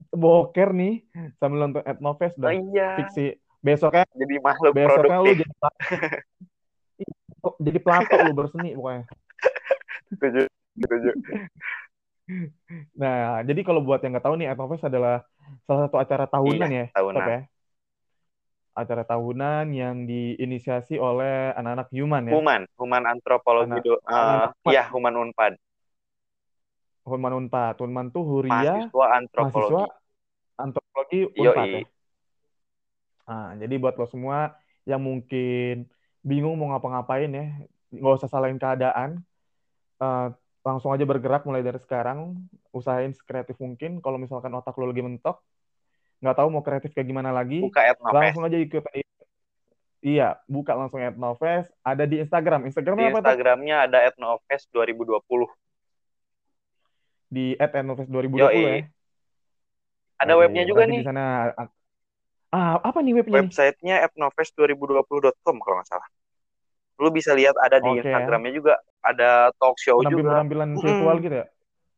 Boker 0.08 0.72
nih 0.72 1.04
sambil 1.36 1.68
nonton 1.68 1.84
Etnofest 1.84 2.40
oh 2.40 2.48
dah 2.48 2.56
iya 2.56 2.88
fix 2.96 3.08
sih. 3.12 3.30
Besoknya 3.60 4.08
jadi 4.16 4.34
makhluk 4.40 4.72
besoknya 4.72 5.18
lu 5.20 5.32
produktif 5.36 5.48
jadi 6.96 7.12
jadi 7.60 7.78
pelato 7.80 8.16
lu 8.24 8.32
berseni 8.32 8.72
pokoknya. 8.72 9.04
setuju 10.78 11.10
Nah, 12.96 13.44
jadi 13.44 13.60
kalau 13.60 13.84
buat 13.84 14.00
yang 14.00 14.16
nggak 14.16 14.24
tahu 14.24 14.40
nih, 14.40 14.48
Etnofest 14.48 14.88
adalah 14.88 15.20
salah 15.68 15.80
satu 15.84 16.00
acara 16.00 16.24
tahunan 16.24 16.68
iya 16.72 16.88
ya, 16.88 16.96
tahunan 16.96 17.24
ya. 17.28 17.40
Acara 18.74 19.04
tahunan 19.04 19.66
yang 19.76 20.08
diinisiasi 20.08 20.96
oleh 20.96 21.52
anak-anak 21.52 21.92
human 21.92 22.24
ya. 22.24 22.32
human 22.32 22.62
human 22.80 23.02
antropologi 23.04 23.76
Anak 23.76 23.84
do 23.84 23.94
anak 24.08 24.56
eh, 24.64 24.72
iya 24.72 24.88
human 24.88 25.14
unpad 25.20 25.52
Human 27.04 27.36
Unpad. 27.36 27.84
Human 27.84 28.08
tuh 28.08 28.24
Huria, 28.24 28.88
mahasiswa 28.88 29.06
antropologi 29.12 29.76
mahasiswa 29.76 29.84
antropologi 30.56 31.20
Unpad 31.36 31.68
ya. 31.68 31.82
Nah, 33.28 33.48
jadi 33.60 33.74
buat 33.76 33.94
lo 34.00 34.08
semua 34.08 34.56
yang 34.88 35.04
mungkin 35.04 35.84
bingung 36.24 36.56
mau 36.56 36.72
ngapa-ngapain 36.72 37.28
ya, 37.28 37.44
nggak 37.92 38.14
usah 38.16 38.28
salahin 38.32 38.56
keadaan. 38.56 39.20
Eh, 40.00 40.28
langsung 40.64 40.90
aja 40.96 41.04
bergerak 41.04 41.44
mulai 41.44 41.60
dari 41.60 41.76
sekarang. 41.78 42.34
Usahain 42.72 43.12
sekreatif 43.12 43.60
mungkin. 43.60 44.00
Kalau 44.00 44.16
misalkan 44.16 44.50
otak 44.56 44.74
lo 44.80 44.88
lagi 44.88 45.04
mentok, 45.04 45.44
nggak 46.24 46.36
tahu 46.40 46.48
mau 46.48 46.64
kreatif 46.64 46.96
kayak 46.96 47.06
gimana 47.06 47.30
lagi, 47.30 47.60
buka 47.60 47.84
langsung 48.10 48.48
aja 48.48 48.56
ikut. 48.56 48.80
Iya, 50.04 50.36
buka 50.48 50.72
langsung 50.76 51.00
Etnofest. 51.00 51.72
Ada 51.80 52.04
di 52.04 52.20
Instagram. 52.20 52.64
di 52.64 52.72
Instagramnya 52.72 53.08
apa 53.12 53.20
tuh? 53.20 53.28
Instagramnya 53.28 53.76
ada 53.88 53.98
etnofest 54.04 54.68
2020 54.72 55.48
Di 57.28 57.56
@etnofest 57.56 58.08
2020 58.12 58.36
ya. 58.36 58.48
yoi 58.48 58.76
ada 60.14 60.32
Oke, 60.36 60.40
webnya 60.46 60.64
juga 60.64 60.88
nanti 60.88 60.92
di 60.92 60.96
nih 61.00 61.08
sana. 61.08 61.24
Ah, 62.54 62.78
apa 62.80 63.02
nih 63.02 63.12
webnya 63.18 63.44
nih? 63.44 63.50
websitenya 63.50 63.96
etnofest2020.com 64.08 65.56
kalau 65.58 65.74
nggak 65.80 65.88
salah 65.90 66.08
lu 67.00 67.08
bisa 67.10 67.34
lihat 67.34 67.54
ada 67.58 67.82
di 67.82 67.90
Oke 67.90 67.96
ya. 67.98 68.02
Instagramnya 68.06 68.52
juga 68.54 68.74
ada 69.02 69.50
talk 69.58 69.76
show 69.82 70.00
juga 70.06 70.44
Penampilan-penampilan 70.44 70.70
virtual 70.78 71.16
gitu 71.20 71.36
ya? 71.42 71.46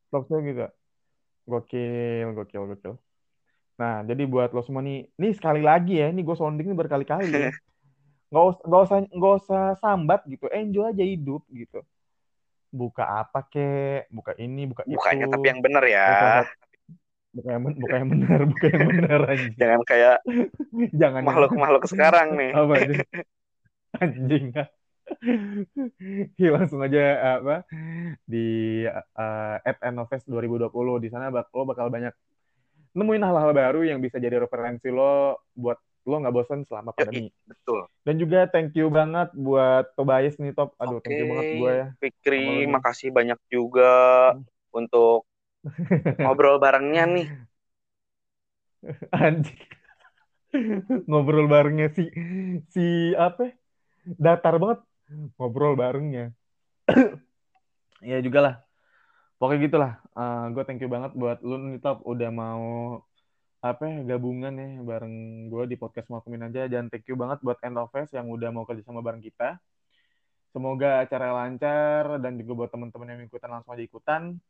Talk 0.09 0.25
show 0.29 0.39
gitu. 0.41 0.61
ya? 0.67 0.71
Gokil, 1.47 2.29
gokil, 2.35 2.63
gokil. 2.75 2.95
Nah, 3.77 4.03
jadi 4.03 4.23
buat 4.27 4.51
lo 4.51 4.65
semua 4.65 4.83
nih, 4.83 5.07
nih 5.15 5.33
sekali 5.37 5.63
lagi 5.63 6.01
ya, 6.01 6.09
nih 6.11 6.25
gue 6.25 6.37
sounding 6.37 6.67
ini 6.67 6.75
berkali-kali 6.75 7.31
ya. 7.31 7.51
Nggak 8.35 8.45
usah, 8.51 8.63
nggak 8.67 8.83
usah, 8.83 8.97
nggak 9.15 9.35
usah 9.39 9.65
sambat 9.79 10.21
gitu, 10.27 10.51
enjoy 10.51 10.91
aja 10.91 11.05
hidup 11.07 11.47
gitu. 11.47 11.87
Buka 12.75 13.07
apa 13.07 13.47
kek, 13.47 14.11
buka 14.11 14.35
ini, 14.43 14.67
buka 14.67 14.83
bukanya 14.83 15.31
itu. 15.31 15.33
tapi 15.39 15.47
yang 15.47 15.61
bener 15.63 15.85
ya 15.87 16.07
buka 17.37 17.49
yang, 17.53 17.63
ben- 17.63 17.79
buka 17.79 17.95
yang 18.01 18.09
benar, 18.11 18.41
buka 18.49 18.67
yang 18.73 18.85
benar 18.91 19.21
anjing. 19.31 19.55
jangan 19.61 19.81
kayak 19.87 20.17
Jangan 21.01 21.21
yang- 21.23 21.29
makhluk-makhluk 21.29 21.85
sekarang 21.87 22.29
nih 22.35 22.51
apa 22.51 22.73
anjing? 22.75 23.01
Anjing. 23.97 24.45
Iya, 26.39 26.51
langsung 26.51 26.83
aja 26.83 27.03
apa 27.39 27.63
di 28.27 28.83
uh, 28.91 29.57
at 29.63 29.79
Ennovest 29.83 30.27
2020 30.27 31.03
di 31.03 31.09
sana 31.09 31.31
bak 31.31 31.51
lo 31.55 31.63
bakal 31.63 31.89
banyak 31.89 32.11
nemuin 32.97 33.23
hal-hal 33.23 33.53
baru 33.55 33.81
yang 33.87 34.03
bisa 34.03 34.19
jadi 34.19 34.43
referensi 34.43 34.89
lo 34.91 35.45
buat 35.55 35.79
lo 36.07 36.17
nggak 36.23 36.35
bosan 36.35 36.63
selama 36.67 36.95
pandemi. 36.95 37.31
betul 37.47 37.87
Dan 38.07 38.23
juga 38.23 38.47
thank 38.47 38.75
you 38.79 38.87
banget 38.87 39.35
buat 39.35 39.91
Tobias 39.99 40.39
nih 40.39 40.55
Top. 40.55 40.79
Aduh, 40.79 41.03
thank 41.03 41.19
you 41.19 41.27
banget 41.27 41.49
gue 41.51 41.73
ya. 41.75 41.87
Fikri 41.99 42.67
makasih 42.71 43.11
banyak 43.11 43.39
juga 43.51 43.91
untuk 44.71 45.27
ngobrol 46.23 46.63
barengnya 46.63 47.05
nih 47.11 47.27
Anjing. 49.11 49.61
Ngobrol 51.11 51.51
barengnya 51.51 51.91
si 51.91 52.07
si 52.71 53.13
apa? 53.19 53.51
Datar 54.07 54.63
banget 54.63 54.87
ngobrol 55.37 55.79
barengnya. 55.79 56.35
ya 58.11 58.19
juga 58.23 58.39
lah. 58.43 58.55
Pokoknya 59.37 59.61
gitulah. 59.69 59.93
Eh 60.17 60.45
gue 60.53 60.63
thank 60.65 60.81
you 60.83 60.91
banget 60.91 61.13
buat 61.13 61.39
lu 61.45 61.57
nih 61.61 61.81
Top 61.83 62.03
udah 62.07 62.31
mau 62.33 62.65
apa 63.65 63.83
ya, 63.89 64.15
gabungan 64.15 64.55
ya 64.55 64.69
bareng 64.85 65.49
gue 65.51 65.63
di 65.67 65.77
podcast 65.81 66.07
Malcolmin 66.07 66.47
aja 66.47 66.71
dan 66.71 66.87
thank 66.87 67.09
you 67.11 67.19
banget 67.19 67.43
buat 67.43 67.59
End 67.67 67.75
of 67.75 67.91
yang 67.91 68.31
udah 68.31 68.55
mau 68.55 68.63
kerja 68.63 68.85
sama 68.87 69.03
bareng 69.03 69.25
kita. 69.25 69.59
Semoga 70.55 71.05
acara 71.05 71.37
lancar 71.37 72.17
dan 72.23 72.41
juga 72.41 72.65
buat 72.65 72.71
teman-teman 72.73 73.13
yang 73.13 73.21
ikutan 73.29 73.51
langsung 73.53 73.77
aja 73.77 73.85
ikutan. 73.85 74.41